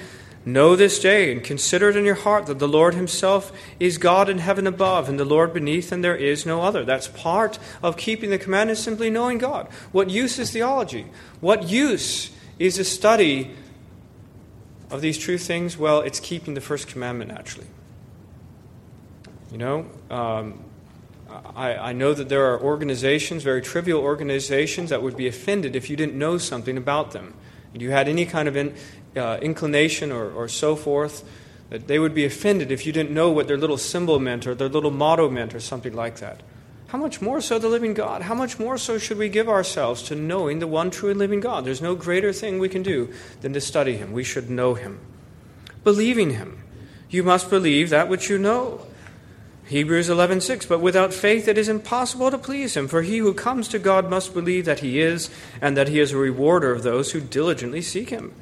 Know 0.44 0.76
this 0.76 1.00
day 1.00 1.32
and 1.32 1.42
consider 1.42 1.88
it 1.88 1.96
in 1.96 2.04
your 2.04 2.14
heart 2.14 2.44
that 2.48 2.58
the 2.58 2.68
Lord 2.68 2.92
Himself 2.92 3.50
is 3.80 3.96
God 3.96 4.28
in 4.28 4.40
heaven 4.40 4.66
above 4.66 5.08
and 5.08 5.18
the 5.18 5.24
Lord 5.24 5.54
beneath, 5.54 5.90
and 5.90 6.04
there 6.04 6.14
is 6.14 6.44
no 6.44 6.60
other. 6.60 6.84
That's 6.84 7.08
part 7.08 7.58
of 7.82 7.96
keeping 7.96 8.28
the 8.28 8.36
commandments, 8.36 8.82
simply 8.82 9.08
knowing 9.08 9.38
God. 9.38 9.68
What 9.90 10.10
use 10.10 10.38
is 10.38 10.50
theology? 10.50 11.06
What 11.40 11.70
use 11.70 12.30
is 12.58 12.78
a 12.78 12.84
study 12.84 13.56
of 14.90 15.00
these 15.00 15.18
true 15.18 15.38
things? 15.38 15.76
Well, 15.76 16.00
it's 16.00 16.20
keeping 16.20 16.54
the 16.54 16.60
first 16.60 16.88
commandment, 16.88 17.30
actually. 17.30 17.66
You 19.50 19.58
know, 19.58 19.86
um, 20.10 20.64
I, 21.56 21.74
I, 21.74 21.92
know 21.92 22.12
that 22.12 22.28
there 22.28 22.52
are 22.52 22.60
organizations, 22.60 23.42
very 23.42 23.62
trivial 23.62 24.00
organizations, 24.00 24.90
that 24.90 25.02
would 25.02 25.16
be 25.16 25.26
offended 25.26 25.74
if 25.74 25.88
you 25.88 25.96
didn't 25.96 26.18
know 26.18 26.36
something 26.38 26.76
about 26.76 27.12
them. 27.12 27.34
And 27.72 27.82
you 27.82 27.90
had 27.90 28.08
any 28.08 28.26
kind 28.26 28.48
of 28.48 28.56
in, 28.56 28.74
uh, 29.16 29.38
inclination 29.40 30.12
or, 30.12 30.30
or 30.30 30.48
so 30.48 30.76
forth, 30.76 31.24
that 31.70 31.86
they 31.86 31.98
would 31.98 32.14
be 32.14 32.24
offended 32.24 32.70
if 32.70 32.86
you 32.86 32.92
didn't 32.92 33.10
know 33.10 33.30
what 33.30 33.46
their 33.46 33.58
little 33.58 33.76
symbol 33.76 34.18
meant 34.18 34.46
or 34.46 34.54
their 34.54 34.68
little 34.68 34.90
motto 34.90 35.28
meant 35.28 35.54
or 35.54 35.60
something 35.60 35.94
like 35.94 36.16
that. 36.16 36.42
How 36.88 36.98
much 36.98 37.20
more 37.20 37.40
so 37.42 37.58
the 37.58 37.68
living 37.68 37.92
God? 37.92 38.22
How 38.22 38.34
much 38.34 38.58
more 38.58 38.78
so 38.78 38.96
should 38.96 39.18
we 39.18 39.28
give 39.28 39.48
ourselves 39.48 40.02
to 40.04 40.14
knowing 40.14 40.58
the 40.58 40.66
one 40.66 40.90
true 40.90 41.10
and 41.10 41.18
living 41.18 41.40
God? 41.40 41.64
There's 41.64 41.82
no 41.82 41.94
greater 41.94 42.32
thing 42.32 42.58
we 42.58 42.70
can 42.70 42.82
do 42.82 43.12
than 43.42 43.52
to 43.52 43.60
study 43.60 43.96
Him. 43.96 44.12
We 44.12 44.24
should 44.24 44.48
know 44.48 44.72
Him. 44.72 44.98
Believing 45.84 46.30
Him. 46.30 46.62
You 47.10 47.22
must 47.22 47.50
believe 47.50 47.90
that 47.90 48.08
which 48.08 48.30
you 48.30 48.38
know. 48.38 48.86
Hebrews 49.66 50.08
11:6 50.08 50.66
But 50.66 50.80
without 50.80 51.12
faith 51.12 51.46
it 51.46 51.58
is 51.58 51.68
impossible 51.68 52.30
to 52.30 52.38
please 52.38 52.74
him 52.74 52.88
for 52.88 53.02
he 53.02 53.18
who 53.18 53.34
comes 53.34 53.68
to 53.68 53.78
God 53.78 54.08
must 54.08 54.32
believe 54.32 54.64
that 54.64 54.80
he 54.80 54.98
is 54.98 55.28
and 55.60 55.76
that 55.76 55.88
he 55.88 56.00
is 56.00 56.12
a 56.12 56.16
rewarder 56.16 56.72
of 56.72 56.82
those 56.82 57.12
who 57.12 57.20
diligently 57.20 57.82
seek 57.82 58.08
him. 58.08 58.32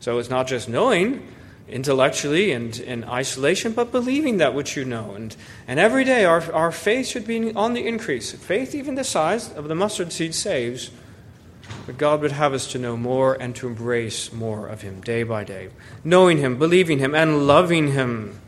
So 0.00 0.18
it's 0.18 0.30
not 0.30 0.48
just 0.48 0.68
knowing, 0.68 1.24
intellectually 1.70 2.52
and 2.52 2.78
in 2.78 3.04
isolation, 3.04 3.72
but 3.72 3.92
believing 3.92 4.38
that 4.38 4.54
which 4.54 4.76
you 4.76 4.84
know. 4.84 5.12
And, 5.12 5.34
and 5.66 5.80
every 5.80 6.04
day 6.04 6.24
our, 6.24 6.52
our 6.52 6.72
faith 6.72 7.06
should 7.06 7.26
be 7.26 7.54
on 7.54 7.74
the 7.74 7.86
increase. 7.86 8.32
Faith, 8.32 8.74
even 8.74 8.94
the 8.94 9.04
size 9.04 9.52
of 9.52 9.68
the 9.68 9.74
mustard 9.74 10.12
seed, 10.12 10.34
saves. 10.34 10.90
But 11.86 11.98
God 11.98 12.20
would 12.20 12.32
have 12.32 12.52
us 12.52 12.70
to 12.72 12.78
know 12.78 12.96
more 12.96 13.34
and 13.34 13.54
to 13.56 13.66
embrace 13.66 14.32
more 14.32 14.66
of 14.66 14.82
Him 14.82 15.00
day 15.00 15.22
by 15.22 15.44
day. 15.44 15.70
Knowing 16.04 16.38
Him, 16.38 16.58
believing 16.58 16.98
Him, 16.98 17.14
and 17.14 17.46
loving 17.46 17.92
Him. 17.92 18.40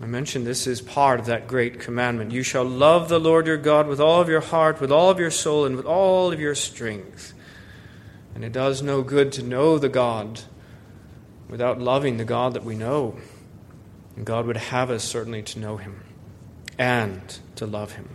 I 0.00 0.06
mentioned 0.06 0.46
this 0.46 0.66
is 0.66 0.82
part 0.82 1.20
of 1.20 1.26
that 1.26 1.46
great 1.46 1.80
commandment. 1.80 2.32
You 2.32 2.42
shall 2.42 2.64
love 2.64 3.08
the 3.08 3.20
Lord 3.20 3.46
your 3.46 3.56
God 3.56 3.86
with 3.86 4.00
all 4.00 4.20
of 4.20 4.28
your 4.28 4.40
heart, 4.40 4.80
with 4.80 4.92
all 4.92 5.10
of 5.10 5.18
your 5.18 5.30
soul, 5.30 5.64
and 5.64 5.76
with 5.76 5.86
all 5.86 6.32
of 6.32 6.40
your 6.40 6.54
strength. 6.54 7.32
And 8.34 8.44
it 8.44 8.52
does 8.52 8.82
no 8.82 9.02
good 9.02 9.32
to 9.32 9.42
know 9.42 9.78
the 9.78 9.88
God 9.88 10.40
without 11.48 11.80
loving 11.80 12.16
the 12.16 12.24
God 12.24 12.54
that 12.54 12.64
we 12.64 12.74
know. 12.74 13.16
And 14.16 14.24
God 14.24 14.46
would 14.46 14.56
have 14.56 14.90
us 14.90 15.04
certainly 15.04 15.42
to 15.42 15.58
know 15.58 15.76
Him 15.76 16.02
and 16.78 17.38
to 17.56 17.66
love 17.66 17.92
Him. 17.92 18.08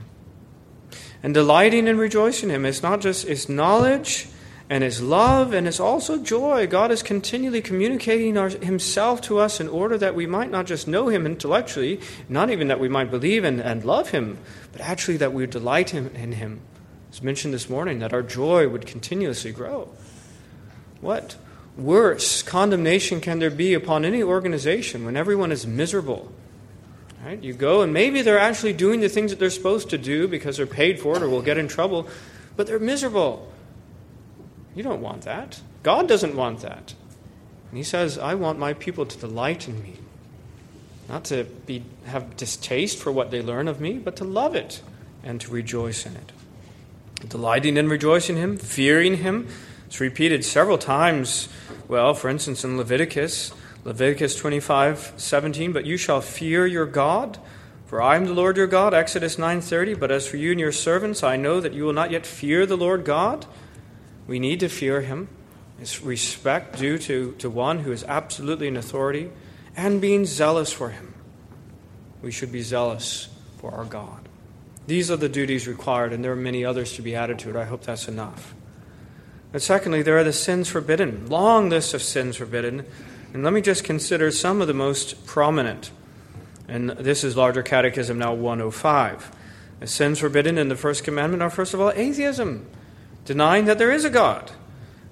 And 1.21 1.33
delighting 1.33 1.87
and 1.87 1.99
rejoicing 1.99 2.49
in 2.49 2.55
Him 2.55 2.65
is 2.65 2.81
not 2.81 3.01
just 3.01 3.27
His 3.27 3.49
knowledge 3.49 4.27
and 4.69 4.83
His 4.83 5.01
love, 5.01 5.53
and 5.53 5.67
it's 5.67 5.79
also 5.79 6.23
joy. 6.23 6.67
God 6.67 6.91
is 6.91 7.03
continually 7.03 7.61
communicating 7.61 8.37
our, 8.37 8.49
Himself 8.49 9.19
to 9.21 9.39
us 9.39 9.59
in 9.59 9.67
order 9.67 9.97
that 9.97 10.15
we 10.15 10.27
might 10.27 10.51
not 10.51 10.65
just 10.65 10.87
know 10.87 11.09
Him 11.09 11.25
intellectually, 11.25 11.99
not 12.29 12.49
even 12.49 12.67
that 12.67 12.79
we 12.79 12.87
might 12.87 13.11
believe 13.11 13.43
and, 13.43 13.59
and 13.59 13.83
love 13.83 14.11
Him, 14.11 14.37
but 14.71 14.81
actually 14.81 15.17
that 15.17 15.33
we 15.33 15.45
delight 15.47 15.89
him, 15.89 16.07
in 16.15 16.33
Him. 16.33 16.61
As 17.11 17.23
mentioned 17.23 17.53
this 17.53 17.69
morning, 17.69 17.99
that 17.99 18.13
our 18.13 18.21
joy 18.21 18.67
would 18.67 18.85
continuously 18.85 19.51
grow. 19.51 19.89
What? 21.01 21.35
Worse 21.79 22.43
condemnation 22.43 23.21
can 23.21 23.39
there 23.39 23.49
be 23.49 23.73
upon 23.73 24.05
any 24.05 24.21
organization 24.21 25.05
when 25.05 25.17
everyone 25.17 25.51
is 25.51 25.65
miserable? 25.65 26.31
Right? 27.23 27.41
You 27.43 27.53
go, 27.53 27.81
and 27.81 27.93
maybe 27.93 28.21
they're 28.21 28.39
actually 28.39 28.73
doing 28.73 29.01
the 29.01 29.09
things 29.09 29.31
that 29.31 29.39
they're 29.39 29.49
supposed 29.49 29.89
to 29.89 29.97
do 29.97 30.27
because 30.27 30.57
they're 30.57 30.65
paid 30.65 30.99
for 30.99 31.17
it 31.17 31.21
or 31.21 31.29
will 31.29 31.41
get 31.41 31.57
in 31.57 31.67
trouble, 31.67 32.07
but 32.55 32.65
they're 32.67 32.79
miserable. 32.79 33.51
You 34.73 34.83
don't 34.83 35.01
want 35.01 35.23
that. 35.23 35.61
God 35.83 36.07
doesn't 36.07 36.35
want 36.35 36.61
that. 36.61 36.93
And 37.69 37.77
He 37.77 37.83
says, 37.83 38.17
I 38.17 38.35
want 38.35 38.57
my 38.57 38.73
people 38.73 39.05
to 39.05 39.17
delight 39.17 39.67
in 39.67 39.81
me. 39.83 39.95
Not 41.09 41.25
to 41.25 41.43
be, 41.43 41.83
have 42.05 42.37
distaste 42.37 42.99
for 42.99 43.11
what 43.11 43.31
they 43.31 43.41
learn 43.41 43.67
of 43.67 43.81
me, 43.81 43.97
but 43.97 44.15
to 44.17 44.23
love 44.23 44.55
it 44.55 44.81
and 45.23 45.41
to 45.41 45.51
rejoice 45.51 46.05
in 46.05 46.15
it. 46.15 46.31
Delighting 47.27 47.77
and 47.77 47.89
rejoicing 47.89 48.37
in 48.37 48.41
Him, 48.41 48.57
fearing 48.57 49.17
Him. 49.17 49.47
It's 49.87 49.99
repeated 49.99 50.45
several 50.45 50.77
times 50.77 51.49
well, 51.89 52.13
for 52.13 52.29
instance, 52.29 52.63
in 52.63 52.77
Leviticus, 52.77 53.51
Leviticus 53.83 54.35
25, 54.35 55.13
17, 55.17 55.73
but 55.73 55.85
you 55.85 55.97
shall 55.97 56.21
fear 56.21 56.67
your 56.67 56.85
God, 56.85 57.39
for 57.87 57.99
I 57.99 58.15
am 58.15 58.25
the 58.25 58.33
Lord 58.33 58.57
your 58.57 58.67
God, 58.67 58.93
Exodus 58.93 59.37
9:30, 59.37 59.95
but 59.95 60.11
as 60.11 60.27
for 60.27 60.37
you 60.37 60.51
and 60.51 60.59
your 60.59 60.71
servants, 60.71 61.23
I 61.23 61.35
know 61.35 61.59
that 61.59 61.73
you 61.73 61.83
will 61.83 61.93
not 61.93 62.11
yet 62.11 62.27
fear 62.27 62.67
the 62.67 62.77
Lord 62.77 63.03
God. 63.03 63.47
We 64.27 64.37
need 64.37 64.59
to 64.59 64.69
fear 64.69 65.01
him. 65.01 65.29
It's 65.81 66.03
respect 66.03 66.77
due 66.77 66.99
to, 66.99 67.31
to 67.39 67.49
one 67.49 67.79
who 67.79 67.91
is 67.91 68.03
absolutely 68.03 68.67
in 68.67 68.77
authority 68.77 69.31
and 69.75 69.99
being 69.99 70.27
zealous 70.27 70.71
for 70.71 70.89
him. 70.89 71.15
We 72.21 72.31
should 72.31 72.51
be 72.51 72.61
zealous 72.61 73.29
for 73.57 73.71
our 73.71 73.85
God. 73.85 74.29
These 74.85 75.09
are 75.09 75.17
the 75.17 75.29
duties 75.29 75.67
required, 75.67 76.13
and 76.13 76.23
there 76.23 76.33
are 76.33 76.35
many 76.35 76.63
others 76.63 76.93
to 76.93 77.01
be 77.01 77.15
added 77.15 77.39
to 77.39 77.49
it. 77.49 77.55
I 77.55 77.65
hope 77.65 77.81
that's 77.81 78.07
enough. 78.07 78.53
But 79.51 79.61
secondly, 79.61 80.01
there 80.01 80.17
are 80.17 80.23
the 80.23 80.33
sins 80.33 80.69
forbidden. 80.69 81.27
Long 81.27 81.69
list 81.69 81.93
of 81.93 82.01
sins 82.01 82.37
forbidden. 82.37 82.85
And 83.33 83.43
let 83.43 83.53
me 83.53 83.61
just 83.61 83.83
consider 83.83 84.31
some 84.31 84.61
of 84.61 84.67
the 84.67 84.73
most 84.73 85.25
prominent. 85.25 85.91
And 86.67 86.91
this 86.91 87.23
is 87.23 87.35
Larger 87.35 87.63
Catechism 87.63 88.19
now 88.19 88.33
105. 88.33 89.31
The 89.79 89.87
sins 89.87 90.19
forbidden 90.19 90.57
in 90.57 90.69
the 90.69 90.75
first 90.75 91.03
commandment 91.03 91.41
are, 91.41 91.49
first 91.49 91.73
of 91.73 91.81
all, 91.81 91.91
atheism, 91.95 92.67
denying 93.25 93.65
that 93.65 93.77
there 93.77 93.91
is 93.91 94.05
a 94.05 94.09
God. 94.09 94.51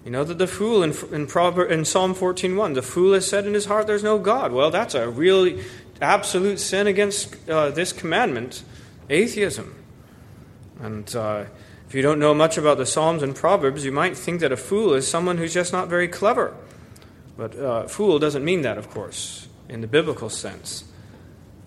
You 0.04 0.12
know 0.12 0.23
that 0.23 0.38
the 0.38 0.47
fool 0.47 0.84
in, 0.84 0.91
in, 1.12 1.21
in 1.21 1.86
Psalm 1.86 2.15
14.1, 2.15 2.76
the 2.76 2.82
fool 2.82 3.13
has 3.13 3.28
said 3.28 3.45
in 3.45 3.54
his 3.54 3.65
heart, 3.65 3.88
there's 3.88 4.04
no 4.04 4.17
God. 4.17 4.52
Well, 4.52 4.71
that's 4.71 4.95
a 4.95 5.10
really 5.10 5.63
absolute 6.02 6.60
sin 6.60 6.88
against 6.88 7.36
uh, 7.50 7.71
this 7.71 7.91
commandment, 7.91 8.63
atheism. 9.10 9.76
And 10.80 11.13
uh, 11.15 11.45
if 11.88 11.95
you 11.95 12.02
don't 12.02 12.19
know 12.19 12.34
much 12.34 12.58
about 12.58 12.78
the 12.78 12.86
Psalms 12.86 13.23
and 13.23 13.34
Proverbs, 13.34 13.86
you 13.86 13.93
might 13.93 14.17
think 14.17 14.41
that 14.41 14.52
a 14.52 14.58
fool 14.58 14.93
is 14.93 15.08
someone 15.08 15.38
who's 15.38 15.54
just 15.54 15.71
not 15.71 15.88
very 15.88 16.08
clever. 16.10 16.54
But 17.38 17.58
uh, 17.58 17.88
fool 17.88 18.19
doesn't 18.19 18.43
mean 18.43 18.63
that, 18.63 18.78
of 18.78 18.89
course, 18.89 19.47
in 19.69 19.80
the 19.80 19.88
biblical 19.88 20.30
sense. 20.30 20.84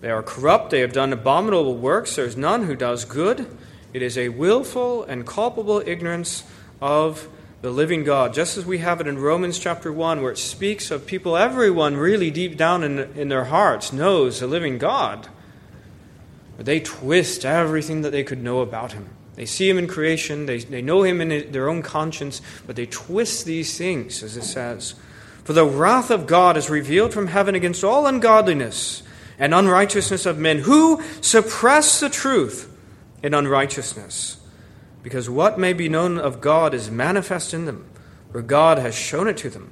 They 0.01 0.11
are 0.11 0.21
corrupt, 0.21 0.69
they 0.69 0.81
have 0.81 0.93
done 0.93 1.11
abominable 1.11 1.75
works, 1.75 2.15
there's 2.15 2.37
none 2.37 2.65
who 2.65 2.75
does 2.75 3.03
good. 3.05 3.47
It 3.93 4.01
is 4.01 4.17
a 4.17 4.29
willful 4.29 5.03
and 5.03 5.25
culpable 5.25 5.81
ignorance 5.85 6.43
of 6.81 7.27
the 7.61 7.71
living 7.71 8.03
God, 8.03 8.33
just 8.33 8.57
as 8.57 8.65
we 8.65 8.79
have 8.79 9.01
it 9.01 9.07
in 9.07 9.19
Romans 9.19 9.57
chapter 9.59 9.91
1, 9.91 10.21
where 10.21 10.31
it 10.31 10.37
speaks 10.37 10.91
of 10.91 11.05
people, 11.05 11.37
everyone 11.37 11.97
really 11.97 12.31
deep 12.31 12.57
down 12.57 12.83
in, 12.83 12.99
in 13.15 13.29
their 13.29 13.45
hearts 13.45 13.93
knows 13.93 14.39
the 14.39 14.47
living 14.47 14.77
God. 14.77 15.27
But 16.57 16.65
they 16.65 16.79
twist 16.79 17.45
everything 17.45 18.01
that 18.01 18.11
they 18.11 18.23
could 18.23 18.41
know 18.41 18.61
about 18.61 18.93
him. 18.93 19.09
They 19.41 19.47
see 19.47 19.67
him 19.67 19.79
in 19.79 19.87
creation, 19.87 20.45
they, 20.45 20.59
they 20.59 20.83
know 20.83 21.01
him 21.01 21.19
in 21.19 21.51
their 21.51 21.67
own 21.67 21.81
conscience, 21.81 22.43
but 22.67 22.75
they 22.75 22.85
twist 22.85 23.43
these 23.43 23.75
things, 23.75 24.21
as 24.21 24.37
it 24.37 24.43
says. 24.43 24.93
For 25.43 25.53
the 25.53 25.65
wrath 25.65 26.11
of 26.11 26.27
God 26.27 26.57
is 26.57 26.69
revealed 26.69 27.11
from 27.11 27.25
heaven 27.25 27.55
against 27.55 27.83
all 27.83 28.05
ungodliness 28.05 29.01
and 29.39 29.51
unrighteousness 29.51 30.27
of 30.27 30.37
men 30.37 30.59
who 30.59 31.01
suppress 31.21 31.99
the 31.99 32.07
truth 32.07 32.71
in 33.23 33.33
unrighteousness. 33.33 34.37
Because 35.01 35.27
what 35.27 35.57
may 35.57 35.73
be 35.73 35.89
known 35.89 36.19
of 36.19 36.39
God 36.39 36.75
is 36.75 36.91
manifest 36.91 37.51
in 37.51 37.65
them, 37.65 37.89
for 38.31 38.43
God 38.43 38.77
has 38.77 38.93
shown 38.93 39.27
it 39.27 39.37
to 39.37 39.49
them. 39.49 39.71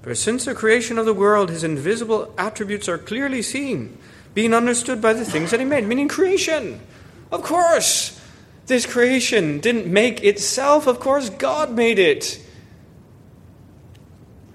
For 0.00 0.14
since 0.14 0.46
the 0.46 0.54
creation 0.54 0.96
of 0.96 1.04
the 1.04 1.12
world, 1.12 1.50
his 1.50 1.64
invisible 1.64 2.32
attributes 2.38 2.88
are 2.88 2.96
clearly 2.96 3.42
seen, 3.42 3.98
being 4.32 4.54
understood 4.54 5.02
by 5.02 5.12
the 5.12 5.26
things 5.26 5.50
that 5.50 5.60
he 5.60 5.66
made, 5.66 5.86
meaning 5.86 6.08
creation. 6.08 6.80
Of 7.30 7.42
course, 7.42 8.18
this 8.72 8.86
creation 8.86 9.60
didn't 9.60 9.86
make 9.86 10.24
itself, 10.24 10.86
of 10.86 10.98
course, 10.98 11.28
God 11.28 11.70
made 11.70 11.98
it. 11.98 12.42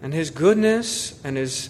And 0.02 0.12
His 0.12 0.32
goodness 0.32 1.24
and 1.24 1.38
His 1.38 1.70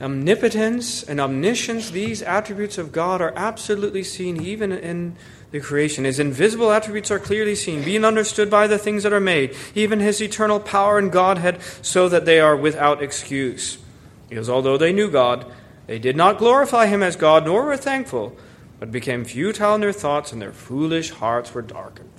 omnipotence 0.00 1.02
and 1.02 1.20
omniscience, 1.20 1.90
these 1.90 2.22
attributes 2.22 2.78
of 2.78 2.92
God 2.92 3.20
are 3.20 3.32
absolutely 3.34 4.04
seen 4.04 4.40
even 4.40 4.70
in 4.70 5.16
the 5.50 5.58
creation. 5.58 6.04
His 6.04 6.20
invisible 6.20 6.70
attributes 6.70 7.10
are 7.10 7.18
clearly 7.18 7.56
seen, 7.56 7.82
being 7.82 8.04
understood 8.04 8.48
by 8.48 8.68
the 8.68 8.78
things 8.78 9.02
that 9.02 9.12
are 9.12 9.18
made, 9.18 9.56
even 9.74 9.98
his 9.98 10.22
eternal 10.22 10.60
power 10.60 10.98
and 10.98 11.10
Godhead, 11.10 11.60
so 11.82 12.08
that 12.08 12.26
they 12.26 12.38
are 12.38 12.56
without 12.56 13.02
excuse. 13.02 13.78
Because 14.28 14.48
although 14.48 14.76
they 14.76 14.92
knew 14.92 15.10
God, 15.10 15.50
they 15.88 15.98
did 15.98 16.14
not 16.14 16.38
glorify 16.38 16.86
him 16.86 17.02
as 17.02 17.16
God, 17.16 17.46
nor 17.46 17.64
were 17.64 17.76
thankful, 17.76 18.36
but 18.78 18.92
became 18.92 19.24
futile 19.24 19.74
in 19.74 19.80
their 19.80 19.92
thoughts, 19.92 20.32
and 20.32 20.40
their 20.40 20.52
foolish 20.52 21.10
hearts 21.10 21.52
were 21.54 21.62
darkened. 21.62 22.10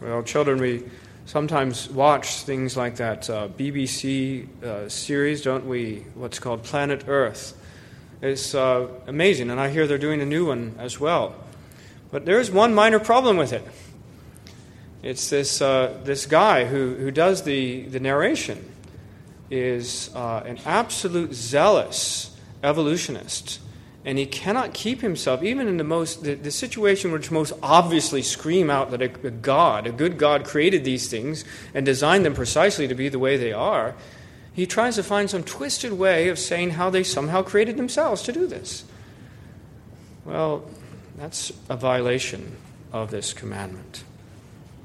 Well, 0.00 0.22
children, 0.22 0.60
we 0.60 0.84
sometimes 1.26 1.88
watch 1.90 2.42
things 2.42 2.76
like 2.76 2.96
that 2.96 3.28
uh, 3.28 3.48
BBC 3.48 4.62
uh, 4.62 4.88
series, 4.88 5.42
don't 5.42 5.66
we? 5.66 6.06
What's 6.14 6.38
called 6.38 6.62
Planet 6.62 7.04
Earth. 7.06 7.56
It's 8.22 8.54
uh, 8.54 8.88
amazing, 9.06 9.50
and 9.50 9.60
I 9.60 9.70
hear 9.70 9.86
they're 9.86 9.98
doing 9.98 10.20
a 10.20 10.26
new 10.26 10.46
one 10.46 10.74
as 10.78 11.00
well. 11.00 11.34
But 12.10 12.26
there's 12.26 12.50
one 12.50 12.74
minor 12.74 12.98
problem 12.98 13.36
with 13.36 13.52
it. 13.52 13.66
It's 15.02 15.30
this, 15.30 15.62
uh, 15.62 15.98
this 16.04 16.26
guy 16.26 16.66
who, 16.66 16.94
who 16.94 17.10
does 17.10 17.42
the, 17.44 17.82
the 17.84 18.00
narration 18.00 18.68
is 19.50 20.10
uh, 20.14 20.42
an 20.44 20.58
absolute 20.66 21.32
zealous 21.32 22.36
evolutionist. 22.62 23.60
And 24.04 24.16
he 24.16 24.24
cannot 24.24 24.72
keep 24.72 25.02
himself, 25.02 25.42
even 25.42 25.68
in 25.68 25.76
the 25.76 25.84
most 25.84 26.24
the, 26.24 26.34
the 26.34 26.50
situation 26.50 27.12
which 27.12 27.30
most 27.30 27.52
obviously 27.62 28.22
scream 28.22 28.70
out 28.70 28.90
that 28.92 29.02
a, 29.02 29.26
a 29.26 29.30
God, 29.30 29.86
a 29.86 29.92
good 29.92 30.16
God, 30.16 30.44
created 30.44 30.84
these 30.84 31.08
things 31.08 31.44
and 31.74 31.84
designed 31.84 32.24
them 32.24 32.34
precisely 32.34 32.88
to 32.88 32.94
be 32.94 33.10
the 33.10 33.18
way 33.18 33.36
they 33.36 33.52
are. 33.52 33.94
He 34.52 34.66
tries 34.66 34.96
to 34.96 35.02
find 35.02 35.28
some 35.28 35.44
twisted 35.44 35.92
way 35.92 36.28
of 36.28 36.38
saying 36.38 36.70
how 36.70 36.90
they 36.90 37.02
somehow 37.02 37.42
created 37.42 37.76
themselves 37.76 38.22
to 38.22 38.32
do 38.32 38.46
this. 38.46 38.84
Well, 40.24 40.64
that's 41.16 41.52
a 41.68 41.76
violation 41.76 42.56
of 42.92 43.10
this 43.10 43.32
commandment. 43.32 44.04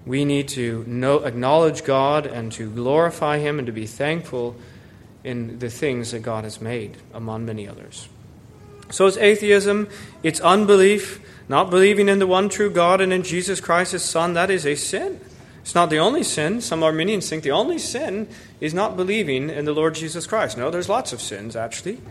We 0.05 0.25
need 0.25 0.49
to 0.49 0.83
know, 0.87 1.23
acknowledge 1.23 1.83
God 1.83 2.25
and 2.25 2.51
to 2.53 2.69
glorify 2.69 3.39
Him 3.39 3.59
and 3.59 3.65
to 3.65 3.71
be 3.71 3.87
thankful 3.87 4.55
in 5.23 5.57
the 5.57 5.69
things 5.69 6.11
that 6.11 6.19
God 6.19 6.43
has 6.43 6.61
made, 6.61 6.97
among 7.13 7.45
many 7.45 7.67
others. 7.67 8.07
So 8.91 9.07
it's 9.07 9.17
atheism, 9.17 9.89
it's 10.23 10.39
unbelief, 10.41 11.19
not 11.49 11.69
believing 11.69 12.09
in 12.09 12.19
the 12.19 12.27
one 12.27 12.49
true 12.49 12.69
God 12.69 13.01
and 13.01 13.11
in 13.11 13.23
Jesus 13.23 13.59
Christ, 13.59 13.91
His 13.91 14.03
Son. 14.03 14.33
That 14.33 14.49
is 14.49 14.65
a 14.65 14.75
sin. 14.75 15.19
It's 15.61 15.73
not 15.73 15.89
the 15.89 15.97
only 15.97 16.23
sin. 16.23 16.61
Some 16.61 16.83
Arminians 16.83 17.27
think 17.27 17.43
the 17.43 17.51
only 17.51 17.79
sin 17.79 18.27
is 18.61 18.73
not 18.73 18.95
believing 18.95 19.49
in 19.49 19.65
the 19.65 19.73
Lord 19.73 19.95
Jesus 19.95 20.27
Christ. 20.27 20.57
No, 20.57 20.69
there's 20.69 20.89
lots 20.89 21.11
of 21.11 21.19
sins, 21.19 21.55
actually. 21.55 22.01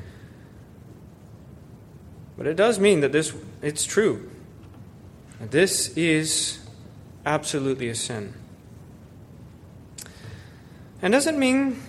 But 2.36 2.48
it 2.48 2.56
does 2.56 2.80
mean 2.80 3.00
that 3.00 3.12
this 3.12 3.32
it's 3.62 3.84
true. 3.84 4.28
This 5.40 5.96
is 5.96 6.60
absolutely 7.24 7.88
a 7.88 7.94
sin. 7.94 8.34
And 11.00 11.12
does 11.12 11.26
it 11.26 11.36
mean 11.36 11.80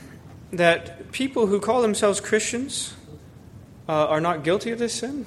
that 0.51 1.11
people 1.11 1.47
who 1.47 1.59
call 1.59 1.81
themselves 1.81 2.19
Christians 2.19 2.93
uh, 3.87 4.07
are 4.07 4.21
not 4.21 4.43
guilty 4.43 4.71
of 4.71 4.79
this 4.79 4.93
sin? 4.93 5.25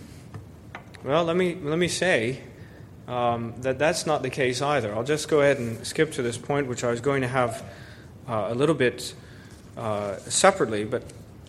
Well, 1.05 1.25
let 1.25 1.37
me, 1.37 1.57
let 1.62 1.79
me 1.79 1.88
say 1.88 2.40
um, 3.07 3.55
that 3.59 3.79
that's 3.79 4.07
not 4.07 4.23
the 4.23 4.31
case 4.31 4.61
either. 4.61 4.94
I'll 4.94 5.05
just 5.05 5.29
go 5.29 5.40
ahead 5.40 5.59
and 5.59 5.87
skip 5.87 6.12
to 6.12 6.23
this 6.23 6.38
point, 6.38 6.66
which 6.66 6.85
I 6.85 6.90
was 6.90 7.01
going 7.01 7.23
to 7.23 7.29
have 7.29 7.64
uh, 8.29 8.49
a 8.51 8.55
little 8.55 8.75
bit 8.75 9.14
uh, 9.77 10.16
separately. 10.18 10.85
But, 10.85 11.05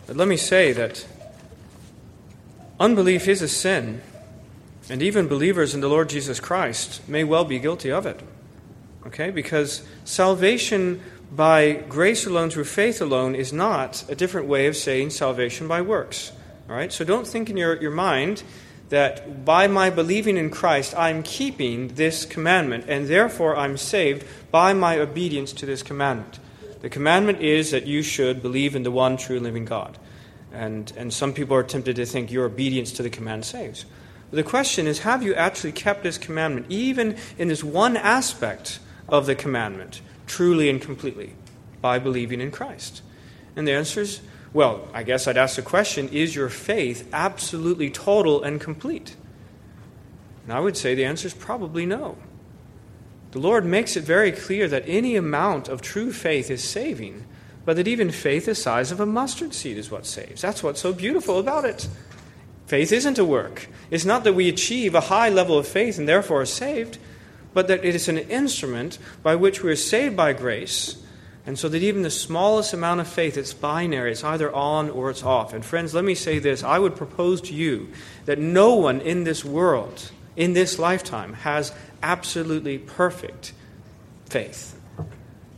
but 0.06 0.16
let 0.16 0.28
me 0.28 0.36
say 0.36 0.72
that 0.72 1.04
Unbelief 2.80 3.28
is 3.28 3.42
a 3.42 3.48
sin, 3.48 4.00
and 4.88 5.02
even 5.02 5.28
believers 5.28 5.74
in 5.74 5.82
the 5.82 5.88
Lord 5.88 6.08
Jesus 6.08 6.40
Christ 6.40 7.06
may 7.06 7.24
well 7.24 7.44
be 7.44 7.58
guilty 7.58 7.92
of 7.92 8.06
it. 8.06 8.22
Okay? 9.06 9.30
Because 9.30 9.82
salvation 10.04 11.02
by 11.30 11.72
grace 11.72 12.26
alone, 12.26 12.48
through 12.48 12.64
faith 12.64 13.02
alone, 13.02 13.34
is 13.34 13.52
not 13.52 14.02
a 14.08 14.14
different 14.14 14.46
way 14.46 14.66
of 14.66 14.76
saying 14.76 15.10
salvation 15.10 15.68
by 15.68 15.82
works. 15.82 16.32
All 16.70 16.76
right? 16.76 16.92
So 16.92 17.04
don't 17.04 17.26
think 17.26 17.50
in 17.50 17.56
your, 17.56 17.80
your 17.82 17.90
mind 17.90 18.44
that 18.90 19.44
by 19.44 19.66
my 19.66 19.90
believing 19.90 20.36
in 20.36 20.50
Christ, 20.50 20.94
I'm 20.96 21.22
keeping 21.24 21.88
this 21.88 22.24
commandment, 22.24 22.84
and 22.88 23.08
therefore 23.08 23.56
I'm 23.56 23.76
saved 23.76 24.24
by 24.52 24.72
my 24.72 24.98
obedience 24.98 25.52
to 25.54 25.66
this 25.66 25.82
commandment. 25.82 26.38
The 26.80 26.88
commandment 26.88 27.40
is 27.40 27.72
that 27.72 27.86
you 27.86 28.02
should 28.02 28.40
believe 28.40 28.76
in 28.76 28.84
the 28.84 28.90
one 28.90 29.16
true 29.16 29.40
living 29.40 29.64
God. 29.64 29.98
And, 30.52 30.92
and 30.96 31.12
some 31.12 31.32
people 31.32 31.56
are 31.56 31.62
tempted 31.62 31.96
to 31.96 32.06
think 32.06 32.30
your 32.30 32.46
obedience 32.46 32.92
to 32.92 33.02
the 33.02 33.10
command 33.10 33.44
saves. 33.44 33.84
But 34.30 34.36
the 34.36 34.42
question 34.42 34.86
is 34.86 35.00
have 35.00 35.22
you 35.22 35.34
actually 35.34 35.72
kept 35.72 36.02
this 36.02 36.18
commandment, 36.18 36.66
even 36.68 37.16
in 37.36 37.48
this 37.48 37.64
one 37.64 37.96
aspect 37.96 38.78
of 39.08 39.26
the 39.26 39.34
commandment, 39.34 40.00
truly 40.26 40.68
and 40.68 40.80
completely, 40.80 41.34
by 41.80 41.98
believing 41.98 42.40
in 42.40 42.50
Christ? 42.50 43.02
And 43.56 43.66
the 43.66 43.72
answer 43.72 44.02
is 44.02 44.20
well, 44.52 44.88
I 44.92 45.02
guess 45.02 45.26
I'd 45.26 45.36
ask 45.36 45.56
the 45.56 45.62
question 45.62 46.08
is 46.08 46.34
your 46.34 46.48
faith 46.48 47.08
absolutely 47.12 47.90
total 47.90 48.42
and 48.42 48.60
complete? 48.60 49.16
And 50.44 50.52
I 50.52 50.60
would 50.60 50.76
say 50.76 50.94
the 50.94 51.04
answer 51.04 51.26
is 51.26 51.34
probably 51.34 51.86
no. 51.86 52.16
The 53.30 53.38
Lord 53.38 53.64
makes 53.64 53.96
it 53.96 54.02
very 54.02 54.32
clear 54.32 54.66
that 54.68 54.84
any 54.86 55.14
amount 55.14 55.68
of 55.68 55.82
true 55.82 56.12
faith 56.12 56.50
is 56.50 56.68
saving 56.68 57.24
but 57.64 57.76
that 57.76 57.88
even 57.88 58.10
faith 58.10 58.46
the 58.46 58.54
size 58.54 58.90
of 58.90 59.00
a 59.00 59.06
mustard 59.06 59.54
seed 59.54 59.76
is 59.76 59.90
what 59.90 60.06
saves. 60.06 60.42
That's 60.42 60.62
what's 60.62 60.80
so 60.80 60.92
beautiful 60.92 61.38
about 61.38 61.64
it. 61.64 61.88
Faith 62.66 62.92
isn't 62.92 63.18
a 63.18 63.24
work. 63.24 63.68
It's 63.90 64.04
not 64.04 64.24
that 64.24 64.32
we 64.32 64.48
achieve 64.48 64.94
a 64.94 65.02
high 65.02 65.28
level 65.28 65.58
of 65.58 65.66
faith 65.66 65.98
and 65.98 66.08
therefore 66.08 66.42
are 66.42 66.46
saved, 66.46 66.98
but 67.52 67.68
that 67.68 67.84
it 67.84 67.94
is 67.94 68.08
an 68.08 68.18
instrument 68.18 68.98
by 69.22 69.34
which 69.34 69.62
we 69.62 69.70
are 69.70 69.76
saved 69.76 70.16
by 70.16 70.32
grace. 70.32 70.99
And 71.50 71.58
so 71.58 71.68
that 71.70 71.82
even 71.82 72.02
the 72.02 72.12
smallest 72.12 72.72
amount 72.74 73.00
of 73.00 73.08
faith, 73.08 73.36
it's 73.36 73.52
binary, 73.52 74.12
it's 74.12 74.22
either 74.22 74.54
on 74.54 74.88
or 74.88 75.10
it's 75.10 75.24
off. 75.24 75.52
And 75.52 75.64
friends, 75.64 75.92
let 75.92 76.04
me 76.04 76.14
say 76.14 76.38
this 76.38 76.62
I 76.62 76.78
would 76.78 76.94
propose 76.94 77.40
to 77.40 77.54
you 77.54 77.88
that 78.26 78.38
no 78.38 78.76
one 78.76 79.00
in 79.00 79.24
this 79.24 79.44
world, 79.44 80.12
in 80.36 80.52
this 80.52 80.78
lifetime, 80.78 81.32
has 81.32 81.72
absolutely 82.04 82.78
perfect 82.78 83.52
faith. 84.26 84.80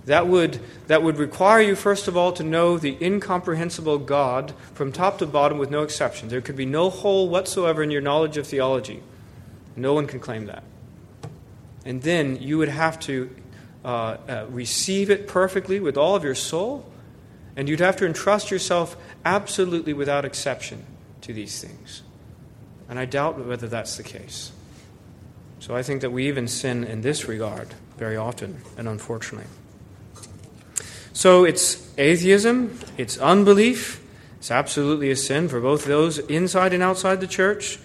That 0.07 0.29
would, 0.29 0.61
that 0.87 1.03
would 1.03 1.19
require 1.19 1.61
you, 1.61 1.77
first 1.77 2.09
of 2.09 2.17
all, 2.17 2.33
to 2.33 2.43
know 2.43 2.79
the 2.79 2.97
incomprehensible 2.99 3.99
God 3.99 4.55
from 4.73 4.93
top 4.93 5.19
to 5.19 5.27
bottom 5.27 5.59
with 5.59 5.71
no 5.71 5.83
exception. 5.83 6.31
There 6.31 6.41
could 6.41 6.57
be 6.57 6.65
no 6.65 6.89
hole 6.89 7.29
whatsoever 7.29 7.83
in 7.83 7.91
your 7.91 8.01
knowledge 8.01 8.39
of 8.39 8.47
theology. 8.47 9.03
No 9.77 9.93
one 9.93 10.07
can 10.07 10.21
claim 10.21 10.47
that. 10.47 10.65
And 11.85 12.01
then 12.01 12.41
you 12.41 12.57
would 12.57 12.71
have 12.71 12.99
to 13.01 13.29
uh, 13.85 14.17
uh, 14.29 14.47
receive 14.49 15.11
it 15.11 15.27
perfectly 15.27 15.81
with 15.81 15.97
all 15.97 16.15
of 16.15 16.25
your 16.25 16.35
soul, 16.35 16.91
and 17.57 17.69
you'd 17.69 17.81
have 17.81 17.97
to 17.97 18.07
entrust 18.07 18.51
yourself 18.51 18.97
absolutely 19.25 19.93
without 19.93 20.25
exception 20.25 20.85
to 21.23 21.33
these 21.33 21.61
things. 21.61 22.03
And 22.89 22.99
I 22.99 23.05
doubt 23.05 23.45
whether 23.45 23.69
that's 23.69 23.97
the 23.97 24.03
case. 24.03 24.53
So 25.59 25.77
I 25.77 25.83
think 25.83 26.01
that 26.01 26.11
we 26.11 26.29
even 26.29 26.49
sin 26.49 26.85
in 26.85 27.03
this 27.03 27.27
regard 27.27 27.75
very 27.97 28.17
often, 28.17 28.61
and 28.77 28.89
unfortunately. 28.89 29.49
So 31.13 31.45
it's 31.45 31.93
atheism, 31.99 32.79
it's 32.97 33.19
unbelief. 33.19 34.01
It's 34.39 34.51
absolutely 34.51 35.11
a 35.13 35.17
sin 35.17 35.49
for 35.49 35.61
both 35.61 35.85
those 35.85 36.19
inside 36.19 36.73
and 36.73 36.83
outside 36.83 37.21
the 37.21 37.29
church. 37.29 37.79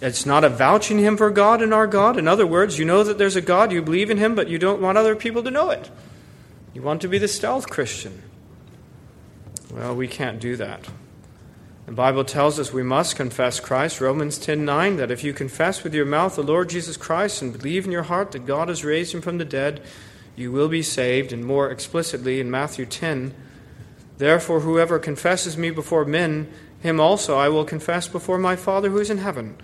It's 0.00 0.24
not 0.24 0.44
avouching 0.44 0.98
him 0.98 1.16
for 1.16 1.30
God 1.30 1.60
and 1.60 1.74
our 1.74 1.86
God. 1.86 2.16
In 2.16 2.28
other 2.28 2.46
words, 2.46 2.78
you 2.78 2.84
know 2.84 3.02
that 3.02 3.18
there's 3.18 3.36
a 3.36 3.40
God, 3.40 3.72
you 3.72 3.82
believe 3.82 4.10
in 4.10 4.18
him, 4.18 4.34
but 4.34 4.48
you 4.48 4.58
don't 4.58 4.80
want 4.80 4.98
other 4.98 5.16
people 5.16 5.42
to 5.42 5.50
know 5.50 5.70
it. 5.70 5.90
You 6.72 6.82
want 6.82 7.00
to 7.02 7.08
be 7.08 7.18
the 7.18 7.26
stealth 7.26 7.68
Christian. 7.68 8.22
Well, 9.72 9.96
we 9.96 10.06
can't 10.06 10.40
do 10.40 10.56
that. 10.56 10.88
The 11.86 11.92
Bible 11.92 12.24
tells 12.24 12.60
us 12.60 12.72
we 12.72 12.82
must 12.82 13.16
confess 13.16 13.60
Christ, 13.60 14.00
Romans 14.00 14.38
10:9, 14.38 14.98
that 14.98 15.10
if 15.10 15.24
you 15.24 15.32
confess 15.32 15.82
with 15.82 15.94
your 15.94 16.04
mouth 16.04 16.36
the 16.36 16.42
Lord 16.42 16.68
Jesus 16.68 16.98
Christ 16.98 17.40
and 17.40 17.52
believe 17.52 17.86
in 17.86 17.92
your 17.92 18.02
heart 18.02 18.32
that 18.32 18.46
God 18.46 18.68
has 18.68 18.84
raised 18.84 19.14
him 19.14 19.22
from 19.22 19.38
the 19.38 19.44
dead, 19.44 19.80
you 20.36 20.52
will 20.52 20.68
be 20.68 20.82
saved. 20.82 21.32
And 21.32 21.44
more 21.44 21.70
explicitly 21.70 22.40
in 22.40 22.50
Matthew 22.50 22.84
10, 22.84 23.34
therefore, 24.18 24.60
whoever 24.60 24.98
confesses 24.98 25.56
me 25.56 25.70
before 25.70 26.04
men, 26.04 26.48
him 26.80 27.00
also 27.00 27.38
I 27.38 27.48
will 27.48 27.64
confess 27.64 28.06
before 28.06 28.38
my 28.38 28.54
Father 28.54 28.90
who 28.90 28.98
is 28.98 29.10
in 29.10 29.18
heaven. 29.18 29.56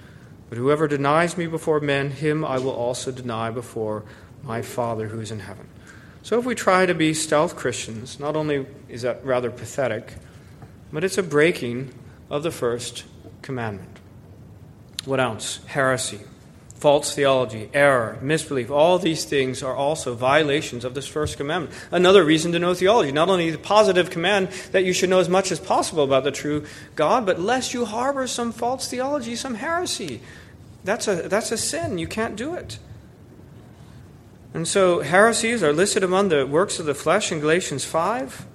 But 0.49 0.59
whoever 0.59 0.87
denies 0.87 1.37
me 1.37 1.47
before 1.47 1.81
men, 1.81 2.11
him 2.11 2.45
I 2.45 2.59
will 2.59 2.73
also 2.73 3.11
deny 3.11 3.51
before 3.51 4.05
my 4.43 4.63
Father 4.63 5.09
who 5.09 5.21
is 5.21 5.31
in 5.31 5.41
heaven. 5.41 5.69
So 6.23 6.39
if 6.39 6.45
we 6.45 6.55
try 6.55 6.87
to 6.87 6.95
be 6.95 7.15
stealth 7.15 7.57
Christians, 7.57 8.19
not 8.19 8.37
only 8.37 8.67
is 8.89 9.03
that 9.03 9.25
rather 9.25 9.51
pathetic, 9.51 10.15
but 10.93 11.05
it's 11.05 11.19
a 11.19 11.23
breaking 11.23 11.93
of 12.31 12.43
the 12.43 12.51
first 12.51 13.05
commandment. 13.43 13.99
What 15.05 15.21
else? 15.21 15.61
Heresy 15.67 16.21
false 16.85 17.15
theology, 17.15 17.71
error, 17.73 18.19
misbelief, 18.21 18.71
all 18.71 18.99
these 18.99 19.25
things 19.25 19.63
are 19.63 19.75
also 19.75 20.15
violations 20.15 20.85
of 20.85 20.93
this 20.93 21.07
first 21.07 21.39
commandment. 21.39 21.75
Another 21.91 22.23
reason 22.23 22.53
to 22.53 22.59
know 22.59 22.75
theology, 22.75 23.11
not 23.11 23.31
only 23.31 23.51
the 23.51 23.57
positive 23.57 24.11
command 24.11 24.49
that 24.73 24.85
you 24.85 24.93
should 24.93 25.09
know 25.09 25.19
as 25.19 25.31
much 25.31 25.51
as 25.51 25.59
possible 25.59 26.05
about 26.05 26.25
the 26.25 26.31
true 26.31 26.67
God, 26.95 27.25
but 27.25 27.41
lest 27.41 27.73
you 27.73 27.87
harbor 27.87 28.27
some 28.27 28.53
false 28.53 28.87
theology, 28.87 29.35
some 29.35 29.55
heresy. 29.55 30.21
That's 30.85 31.09
a, 31.09 31.27
that's 31.27 31.51
a 31.51 31.57
sin. 31.57 31.97
You 31.97 32.07
can't 32.07 32.37
do 32.37 32.53
it. 32.53 32.79
And 34.53 34.69
so 34.69 35.01
heresies 35.01 35.63
are 35.63 35.73
listed 35.73 36.05
among 36.05 36.29
the 36.29 36.47
works 36.47 36.79
of 36.79 36.85
the 36.85 36.95
flesh 36.95 37.33
in 37.33 37.41
Galatians 37.41 37.87
5. 37.87 38.47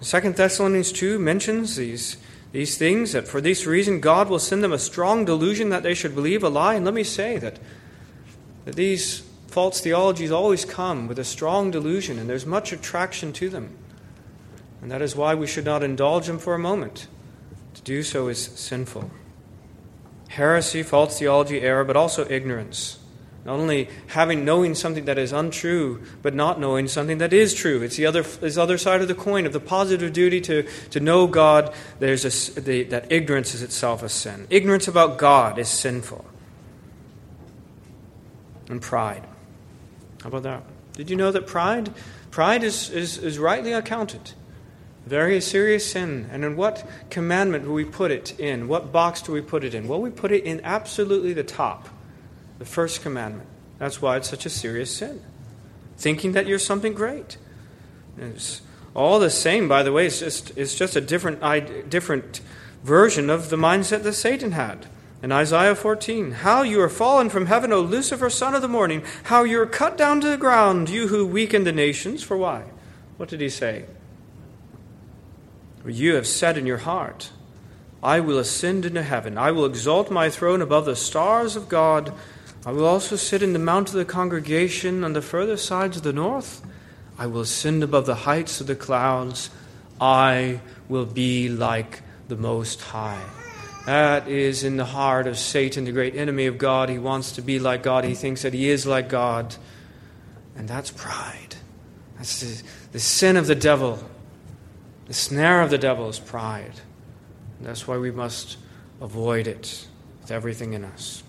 2 0.00 0.20
Thessalonians 0.32 0.90
2 0.90 1.18
mentions 1.18 1.76
these 1.76 2.16
these 2.54 2.78
things, 2.78 3.10
that 3.10 3.26
for 3.26 3.40
this 3.40 3.66
reason 3.66 3.98
God 3.98 4.28
will 4.28 4.38
send 4.38 4.62
them 4.62 4.72
a 4.72 4.78
strong 4.78 5.24
delusion 5.24 5.70
that 5.70 5.82
they 5.82 5.92
should 5.92 6.14
believe 6.14 6.44
a 6.44 6.48
lie. 6.48 6.74
And 6.74 6.84
let 6.84 6.94
me 6.94 7.02
say 7.02 7.36
that, 7.38 7.58
that 8.64 8.76
these 8.76 9.24
false 9.48 9.80
theologies 9.80 10.30
always 10.30 10.64
come 10.64 11.08
with 11.08 11.18
a 11.18 11.24
strong 11.24 11.72
delusion, 11.72 12.16
and 12.16 12.30
there's 12.30 12.46
much 12.46 12.72
attraction 12.72 13.32
to 13.32 13.48
them. 13.48 13.76
And 14.80 14.88
that 14.92 15.02
is 15.02 15.16
why 15.16 15.34
we 15.34 15.48
should 15.48 15.64
not 15.64 15.82
indulge 15.82 16.28
them 16.28 16.38
for 16.38 16.54
a 16.54 16.58
moment. 16.60 17.08
To 17.74 17.82
do 17.82 18.04
so 18.04 18.28
is 18.28 18.44
sinful. 18.44 19.10
Heresy, 20.28 20.84
false 20.84 21.18
theology, 21.18 21.60
error, 21.60 21.82
but 21.82 21.96
also 21.96 22.24
ignorance. 22.30 23.00
Not 23.44 23.58
only 23.58 23.90
having 24.06 24.44
knowing 24.46 24.74
something 24.74 25.04
that 25.04 25.18
is 25.18 25.32
untrue, 25.32 26.02
but 26.22 26.34
not 26.34 26.58
knowing 26.58 26.88
something 26.88 27.18
that 27.18 27.34
is 27.34 27.52
true. 27.52 27.82
It's 27.82 27.96
the 27.96 28.06
other, 28.06 28.22
the 28.22 28.60
other 28.60 28.78
side 28.78 29.02
of 29.02 29.08
the 29.08 29.14
coin 29.14 29.44
of 29.44 29.52
the 29.52 29.60
positive 29.60 30.14
duty 30.14 30.40
to, 30.42 30.62
to 30.90 31.00
know 31.00 31.26
God. 31.26 31.74
There's 31.98 32.24
a, 32.24 32.60
the, 32.60 32.84
that 32.84 33.12
ignorance 33.12 33.54
is 33.54 33.60
itself 33.60 34.02
a 34.02 34.08
sin. 34.08 34.46
Ignorance 34.48 34.88
about 34.88 35.18
God 35.18 35.58
is 35.58 35.68
sinful. 35.68 36.24
And 38.70 38.80
pride. 38.80 39.24
How 40.22 40.28
about 40.30 40.44
that? 40.44 40.62
Did 40.94 41.10
you 41.10 41.16
know 41.16 41.30
that 41.30 41.46
pride? 41.46 41.92
Pride 42.30 42.64
is, 42.64 42.88
is, 42.88 43.18
is 43.18 43.38
rightly 43.38 43.74
accounted. 43.74 44.32
Very 45.04 45.38
serious 45.42 45.90
sin. 45.92 46.30
And 46.32 46.44
in 46.44 46.56
what 46.56 46.88
commandment 47.10 47.64
do 47.64 47.72
we 47.74 47.84
put 47.84 48.10
it 48.10 48.40
in? 48.40 48.68
What 48.68 48.90
box 48.90 49.20
do 49.20 49.32
we 49.32 49.42
put 49.42 49.64
it 49.64 49.74
in? 49.74 49.86
Well, 49.86 50.00
we 50.00 50.08
put 50.08 50.32
it 50.32 50.44
in 50.44 50.62
absolutely 50.64 51.34
the 51.34 51.44
top 51.44 51.90
the 52.58 52.64
first 52.64 53.02
commandment. 53.02 53.48
That's 53.78 54.00
why 54.00 54.16
it's 54.16 54.30
such 54.30 54.46
a 54.46 54.50
serious 54.50 54.94
sin. 54.94 55.22
Thinking 55.96 56.32
that 56.32 56.46
you're 56.46 56.58
something 56.58 56.94
great. 56.94 57.36
It's 58.18 58.62
all 58.94 59.18
the 59.18 59.30
same, 59.30 59.68
by 59.68 59.82
the 59.82 59.92
way, 59.92 60.06
it's 60.06 60.20
just, 60.20 60.56
it's 60.56 60.74
just 60.74 60.96
a 60.96 61.00
different, 61.00 61.90
different 61.90 62.40
version 62.82 63.30
of 63.30 63.50
the 63.50 63.56
mindset 63.56 64.02
that 64.04 64.12
Satan 64.12 64.52
had. 64.52 64.86
In 65.22 65.32
Isaiah 65.32 65.74
14, 65.74 66.32
how 66.32 66.62
you 66.62 66.80
are 66.82 66.88
fallen 66.88 67.30
from 67.30 67.46
heaven, 67.46 67.72
O 67.72 67.80
Lucifer, 67.80 68.28
son 68.28 68.54
of 68.54 68.62
the 68.62 68.68
morning, 68.68 69.02
how 69.24 69.42
you 69.42 69.60
are 69.60 69.66
cut 69.66 69.96
down 69.96 70.20
to 70.20 70.28
the 70.28 70.36
ground, 70.36 70.90
you 70.90 71.08
who 71.08 71.26
weaken 71.26 71.64
the 71.64 71.72
nations. 71.72 72.22
For 72.22 72.36
why? 72.36 72.64
What 73.16 73.30
did 73.30 73.40
he 73.40 73.48
say? 73.48 73.86
You 75.86 76.14
have 76.14 76.26
said 76.26 76.58
in 76.58 76.66
your 76.66 76.78
heart, 76.78 77.30
I 78.02 78.20
will 78.20 78.38
ascend 78.38 78.84
into 78.84 79.02
heaven. 79.02 79.38
I 79.38 79.50
will 79.50 79.64
exalt 79.64 80.10
my 80.10 80.28
throne 80.28 80.60
above 80.60 80.84
the 80.84 80.96
stars 80.96 81.56
of 81.56 81.70
God. 81.70 82.12
I 82.66 82.72
will 82.72 82.86
also 82.86 83.16
sit 83.16 83.42
in 83.42 83.52
the 83.52 83.58
mount 83.58 83.88
of 83.88 83.94
the 83.94 84.06
congregation 84.06 85.04
on 85.04 85.12
the 85.12 85.20
further 85.20 85.58
sides 85.58 85.98
of 85.98 86.02
the 86.02 86.14
north. 86.14 86.64
I 87.18 87.26
will 87.26 87.42
ascend 87.42 87.82
above 87.82 88.06
the 88.06 88.14
heights 88.14 88.60
of 88.60 88.66
the 88.66 88.74
clouds. 88.74 89.50
I 90.00 90.60
will 90.88 91.04
be 91.04 91.50
like 91.50 92.02
the 92.28 92.36
Most 92.36 92.80
High. 92.80 93.22
That 93.84 94.28
is 94.28 94.64
in 94.64 94.78
the 94.78 94.86
heart 94.86 95.26
of 95.26 95.38
Satan, 95.38 95.84
the 95.84 95.92
great 95.92 96.16
enemy 96.16 96.46
of 96.46 96.56
God. 96.56 96.88
He 96.88 96.98
wants 96.98 97.32
to 97.32 97.42
be 97.42 97.58
like 97.58 97.82
God. 97.82 98.04
He 98.04 98.14
thinks 98.14 98.42
that 98.42 98.54
he 98.54 98.70
is 98.70 98.86
like 98.86 99.10
God. 99.10 99.54
And 100.56 100.66
that's 100.66 100.90
pride. 100.90 101.56
That's 102.16 102.40
the, 102.40 102.66
the 102.92 103.00
sin 103.00 103.36
of 103.36 103.46
the 103.46 103.54
devil. 103.54 104.02
The 105.04 105.12
snare 105.12 105.60
of 105.60 105.68
the 105.68 105.76
devil 105.76 106.08
is 106.08 106.18
pride. 106.18 106.80
And 107.58 107.68
that's 107.68 107.86
why 107.86 107.98
we 107.98 108.10
must 108.10 108.56
avoid 109.02 109.46
it 109.46 109.86
with 110.22 110.30
everything 110.30 110.72
in 110.72 110.82
us. 110.84 111.22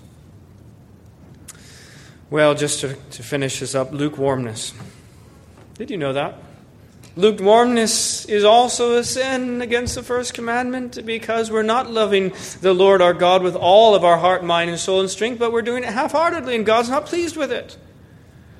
Well, 2.29 2.55
just 2.55 2.81
to, 2.81 2.95
to 2.95 3.23
finish 3.23 3.59
this 3.59 3.75
up, 3.75 3.91
lukewarmness. 3.91 4.73
Did 5.75 5.91
you 5.91 5.97
know 5.97 6.13
that? 6.13 6.39
Lukewarmness 7.17 8.25
is 8.25 8.43
also 8.43 8.97
a 8.97 9.03
sin 9.03 9.61
against 9.61 9.95
the 9.95 10.03
first 10.03 10.33
commandment 10.33 11.05
because 11.05 11.49
we're 11.49 11.63
not 11.63 11.89
loving 11.89 12.33
the 12.59 12.73
Lord 12.73 13.01
our 13.01 13.13
God 13.13 13.41
with 13.41 13.55
all 13.55 13.95
of 13.95 14.03
our 14.03 14.17
heart, 14.17 14.43
mind, 14.43 14.69
and 14.69 14.79
soul 14.79 14.99
and 14.99 15.09
strength, 15.09 15.39
but 15.39 15.53
we're 15.53 15.61
doing 15.61 15.83
it 15.83 15.93
half 15.93 16.11
heartedly, 16.11 16.55
and 16.55 16.65
God's 16.65 16.89
not 16.89 17.05
pleased 17.05 17.37
with 17.37 17.53
it. 17.53 17.77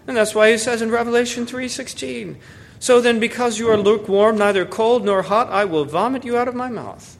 And 0.07 0.15
that's 0.15 0.35
why 0.35 0.51
he 0.51 0.57
says 0.57 0.81
in 0.81 0.89
Revelation 0.89 1.45
3:16, 1.45 2.37
So 2.79 3.01
then, 3.01 3.19
because 3.19 3.59
you 3.59 3.69
are 3.69 3.77
lukewarm, 3.77 4.37
neither 4.37 4.65
cold 4.65 5.03
nor 5.03 5.23
hot, 5.23 5.49
I 5.49 5.65
will 5.65 5.85
vomit 5.85 6.23
you 6.23 6.37
out 6.37 6.47
of 6.47 6.55
my 6.55 6.69
mouth. 6.69 7.17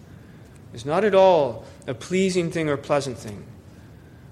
It's 0.74 0.86
not 0.86 1.04
at 1.04 1.16
all 1.16 1.66
a 1.88 1.94
pleasing 1.94 2.52
thing 2.52 2.70
or 2.70 2.78
pleasant 2.78 3.18
thing. 3.18 3.46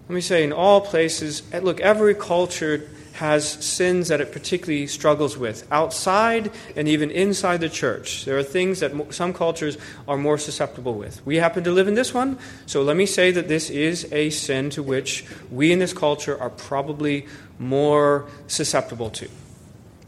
Let 0.09 0.15
me 0.15 0.21
say, 0.21 0.43
in 0.43 0.51
all 0.51 0.81
places, 0.81 1.43
eh, 1.53 1.59
look, 1.59 1.79
every 1.79 2.13
culture 2.13 2.89
has 3.13 3.47
sins 3.47 4.07
that 4.07 4.19
it 4.19 4.31
particularly 4.31 4.87
struggles 4.87 5.37
with, 5.37 5.65
outside 5.71 6.51
and 6.75 6.87
even 6.87 7.11
inside 7.11 7.61
the 7.61 7.69
church. 7.69 8.25
There 8.25 8.37
are 8.37 8.43
things 8.43 8.79
that 8.79 8.91
some 9.13 9.33
cultures 9.33 9.77
are 10.07 10.17
more 10.17 10.37
susceptible 10.37 10.95
with. 10.95 11.25
We 11.25 11.37
happen 11.37 11.63
to 11.63 11.71
live 11.71 11.87
in 11.87 11.93
this 11.93 12.13
one, 12.13 12.37
so 12.65 12.81
let 12.81 12.97
me 12.97 13.05
say 13.05 13.31
that 13.31 13.47
this 13.47 13.69
is 13.69 14.11
a 14.11 14.29
sin 14.31 14.71
to 14.71 14.83
which 14.83 15.25
we 15.51 15.71
in 15.71 15.79
this 15.79 15.93
culture 15.93 16.39
are 16.41 16.49
probably 16.49 17.27
more 17.59 18.25
susceptible 18.47 19.11
to. 19.11 19.29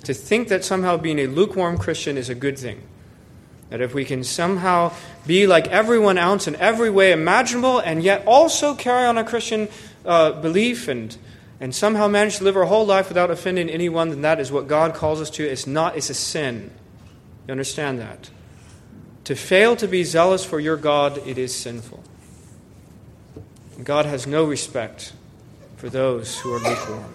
To 0.03 0.13
think 0.13 0.49
that 0.49 0.65
somehow 0.65 0.97
being 0.97 1.19
a 1.19 1.27
lukewarm 1.27 1.77
Christian 1.77 2.17
is 2.17 2.29
a 2.29 2.35
good 2.35 2.57
thing. 2.57 2.81
That 3.75 3.81
if 3.81 3.93
we 3.93 4.05
can 4.05 4.23
somehow 4.23 4.93
be 5.27 5.47
like 5.47 5.67
everyone 5.67 6.17
else 6.17 6.47
in 6.47 6.55
every 6.55 6.89
way 6.89 7.11
imaginable 7.11 7.79
and 7.79 8.01
yet 8.01 8.25
also 8.25 8.73
carry 8.73 9.05
on 9.05 9.17
a 9.17 9.23
Christian 9.25 9.67
uh, 10.05 10.31
belief 10.31 10.87
and, 10.87 11.17
and 11.59 11.75
somehow 11.75 12.07
manage 12.07 12.37
to 12.37 12.45
live 12.45 12.55
our 12.55 12.63
whole 12.63 12.85
life 12.85 13.09
without 13.09 13.29
offending 13.29 13.69
anyone, 13.69 14.11
then 14.11 14.21
that 14.21 14.39
is 14.39 14.49
what 14.49 14.69
God 14.69 14.93
calls 14.93 15.19
us 15.19 15.29
to. 15.31 15.43
It's 15.43 15.67
not, 15.67 15.97
it's 15.97 16.09
a 16.09 16.13
sin. 16.13 16.71
You 17.47 17.51
understand 17.51 17.99
that? 17.99 18.29
To 19.25 19.35
fail 19.35 19.75
to 19.75 19.89
be 19.89 20.05
zealous 20.05 20.45
for 20.45 20.61
your 20.61 20.77
God, 20.77 21.17
it 21.27 21.37
is 21.37 21.53
sinful. 21.53 22.01
God 23.83 24.05
has 24.05 24.25
no 24.25 24.45
respect 24.45 25.11
for 25.75 25.89
those 25.89 26.39
who 26.39 26.53
are 26.53 26.59
lukewarm. 26.59 27.13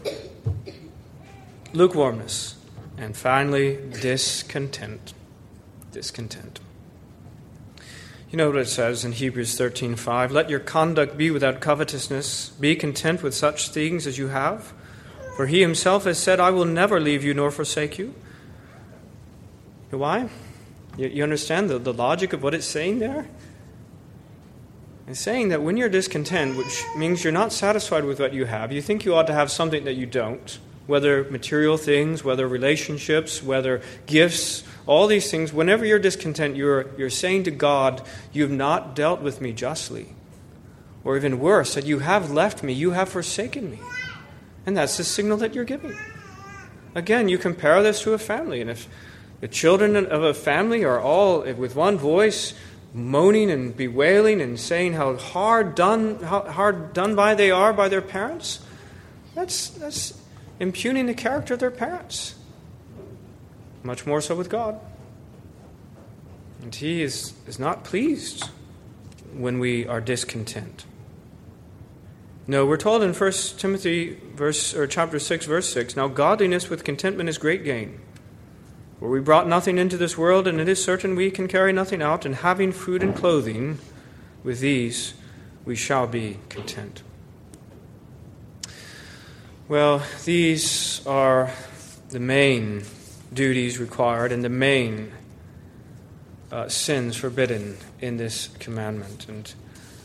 Lukewarmness. 1.72 2.56
And 2.98 3.16
finally, 3.16 3.78
discontent. 4.02 5.14
Discontent. 5.92 6.60
You 8.30 8.36
know 8.36 8.50
what 8.50 8.60
it 8.60 8.68
says 8.68 9.04
in 9.04 9.12
Hebrews 9.12 9.56
13:5, 9.56 10.30
"Let 10.30 10.48
your 10.48 10.60
conduct 10.60 11.16
be 11.16 11.32
without 11.32 11.60
covetousness; 11.60 12.52
be 12.60 12.76
content 12.76 13.24
with 13.24 13.34
such 13.34 13.70
things 13.70 14.06
as 14.06 14.16
you 14.16 14.28
have, 14.28 14.72
for 15.36 15.46
he 15.46 15.60
himself 15.60 16.04
has 16.04 16.18
said, 16.18 16.38
I 16.38 16.50
will 16.50 16.64
never 16.64 17.00
leave 17.00 17.24
you 17.24 17.34
nor 17.34 17.50
forsake 17.50 17.98
you." 17.98 18.14
Why? 19.90 20.28
You 20.96 21.24
understand 21.24 21.68
the, 21.68 21.78
the 21.78 21.92
logic 21.92 22.32
of 22.32 22.42
what 22.42 22.54
it's 22.54 22.66
saying 22.66 23.00
there? 23.00 23.26
It's 25.08 25.18
saying 25.18 25.48
that 25.48 25.62
when 25.62 25.76
you're 25.76 25.88
discontent, 25.88 26.56
which 26.56 26.84
means 26.96 27.24
you're 27.24 27.32
not 27.32 27.52
satisfied 27.52 28.04
with 28.04 28.20
what 28.20 28.32
you 28.32 28.44
have, 28.44 28.70
you 28.70 28.80
think 28.80 29.04
you 29.04 29.16
ought 29.16 29.26
to 29.26 29.32
have 29.32 29.50
something 29.50 29.82
that 29.84 29.94
you 29.94 30.06
don't, 30.06 30.58
whether 30.86 31.24
material 31.24 31.76
things, 31.76 32.22
whether 32.22 32.46
relationships, 32.46 33.42
whether 33.42 33.82
gifts, 34.06 34.62
all 34.90 35.06
these 35.06 35.30
things, 35.30 35.52
whenever 35.52 35.84
you're 35.86 36.00
discontent, 36.00 36.56
you're, 36.56 36.86
you're 36.98 37.10
saying 37.10 37.44
to 37.44 37.52
God, 37.52 38.02
You've 38.32 38.50
not 38.50 38.96
dealt 38.96 39.22
with 39.22 39.40
me 39.40 39.52
justly. 39.52 40.16
Or 41.04 41.16
even 41.16 41.38
worse, 41.38 41.74
that 41.74 41.86
you 41.86 42.00
have 42.00 42.32
left 42.32 42.64
me, 42.64 42.72
you 42.72 42.90
have 42.90 43.08
forsaken 43.08 43.70
me. 43.70 43.78
And 44.66 44.76
that's 44.76 44.96
the 44.96 45.04
signal 45.04 45.36
that 45.36 45.54
you're 45.54 45.64
giving. 45.64 45.96
Again, 46.96 47.28
you 47.28 47.38
compare 47.38 47.84
this 47.84 48.02
to 48.02 48.14
a 48.14 48.18
family, 48.18 48.60
and 48.60 48.68
if 48.68 48.88
the 49.40 49.46
children 49.46 49.94
of 49.94 50.24
a 50.24 50.34
family 50.34 50.82
are 50.82 51.00
all 51.00 51.42
with 51.42 51.76
one 51.76 51.96
voice 51.96 52.54
moaning 52.92 53.48
and 53.48 53.76
bewailing 53.76 54.40
and 54.40 54.58
saying 54.58 54.94
how 54.94 55.14
hard 55.16 55.76
done, 55.76 56.20
how 56.20 56.40
hard 56.40 56.92
done 56.94 57.14
by 57.14 57.36
they 57.36 57.52
are 57.52 57.72
by 57.72 57.88
their 57.88 58.02
parents, 58.02 58.58
that's, 59.36 59.70
that's 59.70 60.20
impugning 60.58 61.06
the 61.06 61.14
character 61.14 61.54
of 61.54 61.60
their 61.60 61.70
parents. 61.70 62.34
Much 63.82 64.06
more 64.06 64.20
so 64.20 64.34
with 64.34 64.50
God. 64.50 64.78
And 66.62 66.74
He 66.74 67.02
is, 67.02 67.32
is 67.46 67.58
not 67.58 67.84
pleased 67.84 68.48
when 69.32 69.58
we 69.58 69.86
are 69.86 70.00
discontent. 70.00 70.84
No, 72.46 72.66
we're 72.66 72.76
told 72.76 73.02
in 73.02 73.14
1 73.14 73.32
Timothy 73.58 74.18
verse 74.34 74.74
or 74.74 74.86
chapter 74.86 75.18
6 75.18 75.46
verse 75.46 75.72
6, 75.72 75.96
now 75.96 76.08
godliness 76.08 76.68
with 76.68 76.84
contentment 76.84 77.28
is 77.28 77.38
great 77.38 77.64
gain. 77.64 78.00
For 78.98 79.08
we 79.08 79.20
brought 79.20 79.46
nothing 79.46 79.78
into 79.78 79.96
this 79.96 80.18
world 80.18 80.46
and 80.46 80.60
it 80.60 80.68
is 80.68 80.82
certain 80.82 81.14
we 81.14 81.30
can 81.30 81.48
carry 81.48 81.72
nothing 81.72 82.02
out 82.02 82.26
and 82.26 82.34
having 82.34 82.72
food 82.72 83.02
and 83.02 83.14
clothing 83.14 83.78
with 84.42 84.60
these 84.60 85.14
we 85.64 85.76
shall 85.76 86.06
be 86.06 86.38
content. 86.48 87.02
Well, 89.68 90.02
these 90.24 91.06
are 91.06 91.52
the 92.08 92.18
main 92.18 92.82
duties 93.32 93.78
required 93.78 94.32
and 94.32 94.44
the 94.44 94.48
main 94.48 95.12
uh, 96.50 96.68
sins 96.68 97.16
forbidden 97.16 97.76
in 98.00 98.16
this 98.16 98.48
commandment. 98.58 99.28
And 99.28 99.52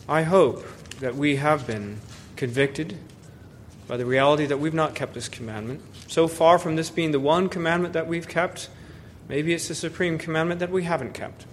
I 0.07 0.23
hope 0.23 0.65
that 0.99 1.15
we 1.15 1.37
have 1.37 1.65
been 1.65 2.01
convicted 2.35 2.97
by 3.87 3.97
the 3.97 4.05
reality 4.05 4.45
that 4.45 4.57
we've 4.57 4.73
not 4.73 4.95
kept 4.95 5.13
this 5.13 5.29
commandment. 5.29 5.81
So 6.07 6.27
far 6.27 6.59
from 6.59 6.75
this 6.75 6.89
being 6.89 7.11
the 7.11 7.19
one 7.19 7.49
commandment 7.49 7.93
that 7.93 8.07
we've 8.07 8.27
kept, 8.27 8.69
maybe 9.27 9.53
it's 9.53 9.67
the 9.67 9.75
supreme 9.75 10.17
commandment 10.17 10.59
that 10.59 10.71
we 10.71 10.83
haven't 10.83 11.13
kept. 11.13 11.45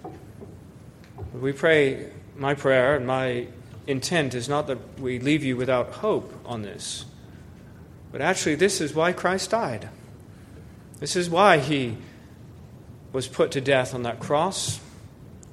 We 1.33 1.51
pray, 1.51 2.11
my 2.35 2.53
prayer 2.53 2.95
and 2.95 3.07
my 3.07 3.47
intent 3.87 4.33
is 4.33 4.47
not 4.47 4.67
that 4.67 4.99
we 4.99 5.19
leave 5.19 5.43
you 5.43 5.57
without 5.57 5.89
hope 5.89 6.33
on 6.45 6.61
this 6.61 7.05
but 8.13 8.21
actually, 8.21 8.55
this 8.55 8.79
is 8.79 8.93
why 8.93 9.11
Christ 9.11 9.49
died. 9.49 9.89
This 11.03 11.17
is 11.17 11.29
why 11.29 11.57
he 11.57 11.97
was 13.11 13.27
put 13.27 13.51
to 13.51 13.59
death 13.59 13.93
on 13.93 14.03
that 14.03 14.21
cross. 14.21 14.79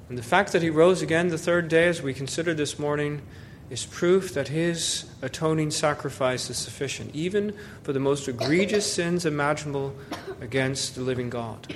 And 0.07 0.17
the 0.17 0.23
fact 0.23 0.53
that 0.53 0.61
he 0.61 0.69
rose 0.69 1.01
again 1.01 1.27
the 1.27 1.37
third 1.37 1.67
day, 1.67 1.89
as 1.89 2.01
we 2.01 2.13
considered 2.13 2.55
this 2.55 2.79
morning, 2.79 3.21
is 3.69 3.85
proof 3.85 4.33
that 4.33 4.47
his 4.47 5.11
atoning 5.21 5.71
sacrifice 5.71 6.49
is 6.49 6.55
sufficient, 6.55 7.13
even 7.13 7.53
for 7.83 7.91
the 7.91 7.99
most 7.99 8.29
egregious 8.29 8.93
sins 8.93 9.25
imaginable 9.25 9.93
against 10.39 10.95
the 10.95 11.01
living 11.01 11.29
God. 11.29 11.75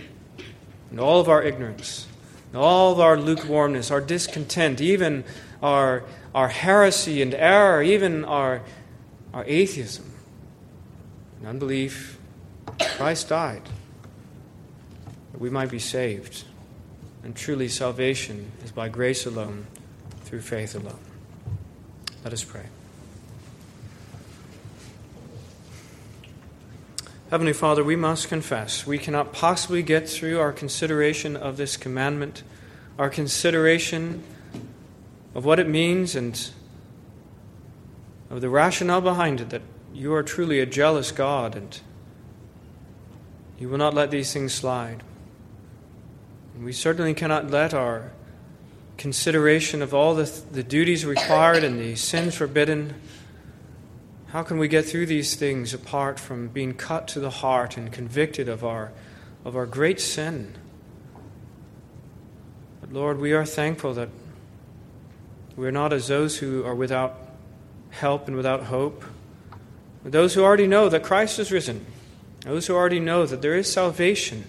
And 0.89 0.97
all 0.97 1.19
of 1.19 1.27
our 1.27 1.43
ignorance, 1.43 2.07
all 2.53 2.93
of 2.93 3.01
our 3.01 3.17
lukewarmness, 3.17 3.91
our 3.91 3.99
discontent, 3.99 4.79
even 4.79 5.25
our, 5.61 6.05
our 6.33 6.47
heresy 6.47 7.21
and 7.21 7.33
error, 7.33 7.83
even 7.83 8.23
our, 8.23 8.61
our 9.33 9.43
atheism, 9.45 10.13
and 11.39 11.49
unbelief, 11.49 12.14
Christ 12.79 13.29
died 13.29 13.63
that 15.31 15.41
we 15.41 15.49
might 15.49 15.69
be 15.69 15.79
saved. 15.79 16.43
And 17.23 17.35
truly, 17.35 17.67
salvation 17.67 18.51
is 18.63 18.71
by 18.71 18.87
grace 18.87 19.25
alone, 19.25 19.65
through 20.21 20.41
faith 20.41 20.75
alone. 20.75 20.99
Let 22.23 22.33
us 22.33 22.43
pray. 22.43 22.65
Heavenly 27.31 27.53
Father, 27.53 27.83
we 27.83 27.95
must 27.95 28.29
confess 28.29 28.85
we 28.85 28.97
cannot 28.97 29.33
possibly 29.33 29.81
get 29.81 30.07
through 30.07 30.39
our 30.39 30.51
consideration 30.51 31.35
of 31.35 31.57
this 31.57 31.75
commandment, 31.75 32.43
our 32.99 33.09
consideration 33.09 34.23
of 35.33 35.43
what 35.43 35.59
it 35.59 35.67
means 35.67 36.15
and 36.15 36.49
of 38.29 38.41
the 38.41 38.49
rationale 38.49 39.01
behind 39.01 39.41
it 39.41 39.49
that 39.49 39.63
you 39.93 40.13
are 40.13 40.23
truly 40.23 40.59
a 40.59 40.65
jealous 40.65 41.11
God 41.11 41.55
and 41.55 41.79
you 43.57 43.69
will 43.69 43.77
not 43.77 43.93
let 43.93 44.11
these 44.11 44.33
things 44.33 44.53
slide. 44.53 45.03
We 46.59 46.73
certainly 46.73 47.13
cannot 47.13 47.51
let 47.51 47.73
our 47.73 48.11
consideration 48.97 49.81
of 49.81 49.93
all 49.93 50.15
the, 50.15 50.23
the 50.51 50.63
duties 50.63 51.05
required 51.05 51.63
and 51.63 51.79
the 51.79 51.95
sins 51.95 52.35
forbidden. 52.35 52.93
How 54.27 54.43
can 54.43 54.57
we 54.57 54.67
get 54.67 54.85
through 54.85 55.05
these 55.05 55.35
things 55.35 55.73
apart 55.73 56.19
from 56.19 56.47
being 56.47 56.73
cut 56.73 57.07
to 57.09 57.19
the 57.19 57.29
heart 57.29 57.77
and 57.77 57.91
convicted 57.91 58.49
of 58.49 58.63
our, 58.63 58.91
of 59.43 59.55
our 59.55 59.65
great 59.65 59.99
sin? 59.99 60.55
But 62.81 62.93
Lord, 62.93 63.19
we 63.19 63.33
are 63.33 63.45
thankful 63.45 63.93
that 63.95 64.09
we 65.55 65.65
are 65.67 65.71
not 65.71 65.93
as 65.93 66.07
those 66.07 66.37
who 66.37 66.63
are 66.65 66.75
without 66.75 67.17
help 67.91 68.27
and 68.27 68.35
without 68.35 68.63
hope. 68.63 69.05
but 70.03 70.11
Those 70.11 70.33
who 70.33 70.43
already 70.43 70.67
know 70.67 70.89
that 70.89 71.03
Christ 71.03 71.39
is 71.39 71.51
risen, 71.51 71.85
those 72.45 72.67
who 72.67 72.75
already 72.75 72.99
know 72.99 73.25
that 73.25 73.41
there 73.41 73.55
is 73.55 73.71
salvation 73.71 74.45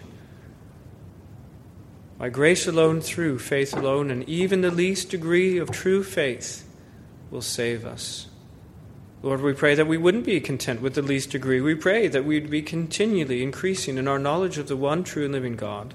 by 2.18 2.30
grace 2.30 2.66
alone, 2.66 3.00
through 3.00 3.38
faith 3.38 3.76
alone, 3.76 4.10
and 4.10 4.26
even 4.28 4.62
the 4.62 4.70
least 4.70 5.10
degree 5.10 5.58
of 5.58 5.70
true 5.70 6.02
faith 6.02 6.66
will 7.30 7.42
save 7.42 7.84
us. 7.84 8.28
Lord, 9.22 9.42
we 9.42 9.52
pray 9.52 9.74
that 9.74 9.86
we 9.86 9.98
wouldn't 9.98 10.24
be 10.24 10.40
content 10.40 10.80
with 10.80 10.94
the 10.94 11.02
least 11.02 11.30
degree. 11.30 11.60
We 11.60 11.74
pray 11.74 12.08
that 12.08 12.24
we'd 12.24 12.48
be 12.48 12.62
continually 12.62 13.42
increasing 13.42 13.98
in 13.98 14.08
our 14.08 14.18
knowledge 14.18 14.56
of 14.56 14.68
the 14.68 14.76
one 14.76 15.04
true 15.04 15.24
and 15.24 15.32
living 15.32 15.56
God. 15.56 15.94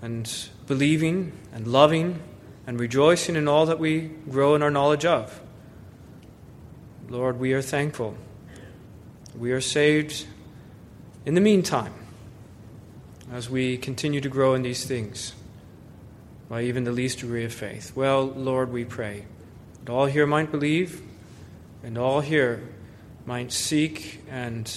And 0.00 0.32
believing 0.66 1.32
and 1.52 1.66
loving 1.66 2.22
and 2.66 2.80
rejoicing 2.80 3.36
in 3.36 3.48
all 3.48 3.66
that 3.66 3.78
we 3.78 4.10
grow 4.30 4.54
in 4.54 4.62
our 4.62 4.70
knowledge 4.70 5.04
of. 5.04 5.40
Lord, 7.08 7.38
we 7.38 7.52
are 7.52 7.62
thankful. 7.62 8.16
We 9.38 9.52
are 9.52 9.60
saved 9.60 10.26
in 11.26 11.34
the 11.34 11.40
meantime 11.40 11.92
as 13.30 13.50
we 13.50 13.76
continue 13.76 14.20
to 14.20 14.28
grow 14.28 14.54
in 14.54 14.62
these 14.62 14.84
things 14.84 15.34
by 16.48 16.62
even 16.62 16.84
the 16.84 16.92
least 16.92 17.18
degree 17.18 17.44
of 17.44 17.52
faith. 17.52 17.94
Well, 17.94 18.24
Lord, 18.24 18.72
we 18.72 18.84
pray 18.84 19.26
that 19.84 19.92
all 19.92 20.06
here 20.06 20.26
might 20.26 20.50
believe 20.50 21.02
and 21.82 21.98
all 21.98 22.20
here 22.20 22.62
might 23.26 23.52
seek 23.52 24.22
and, 24.30 24.72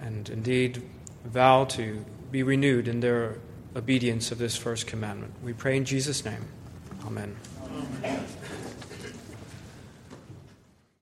and 0.00 0.28
indeed 0.28 0.82
vow 1.24 1.64
to 1.66 2.04
be 2.30 2.42
renewed 2.42 2.88
in 2.88 3.00
their 3.00 3.38
obedience 3.76 4.32
of 4.32 4.38
this 4.38 4.56
first 4.56 4.86
commandment. 4.86 5.34
We 5.44 5.52
pray 5.52 5.76
in 5.76 5.84
Jesus' 5.84 6.24
name. 6.24 6.44
Amen. 7.06 7.36
Amen. 7.62 8.26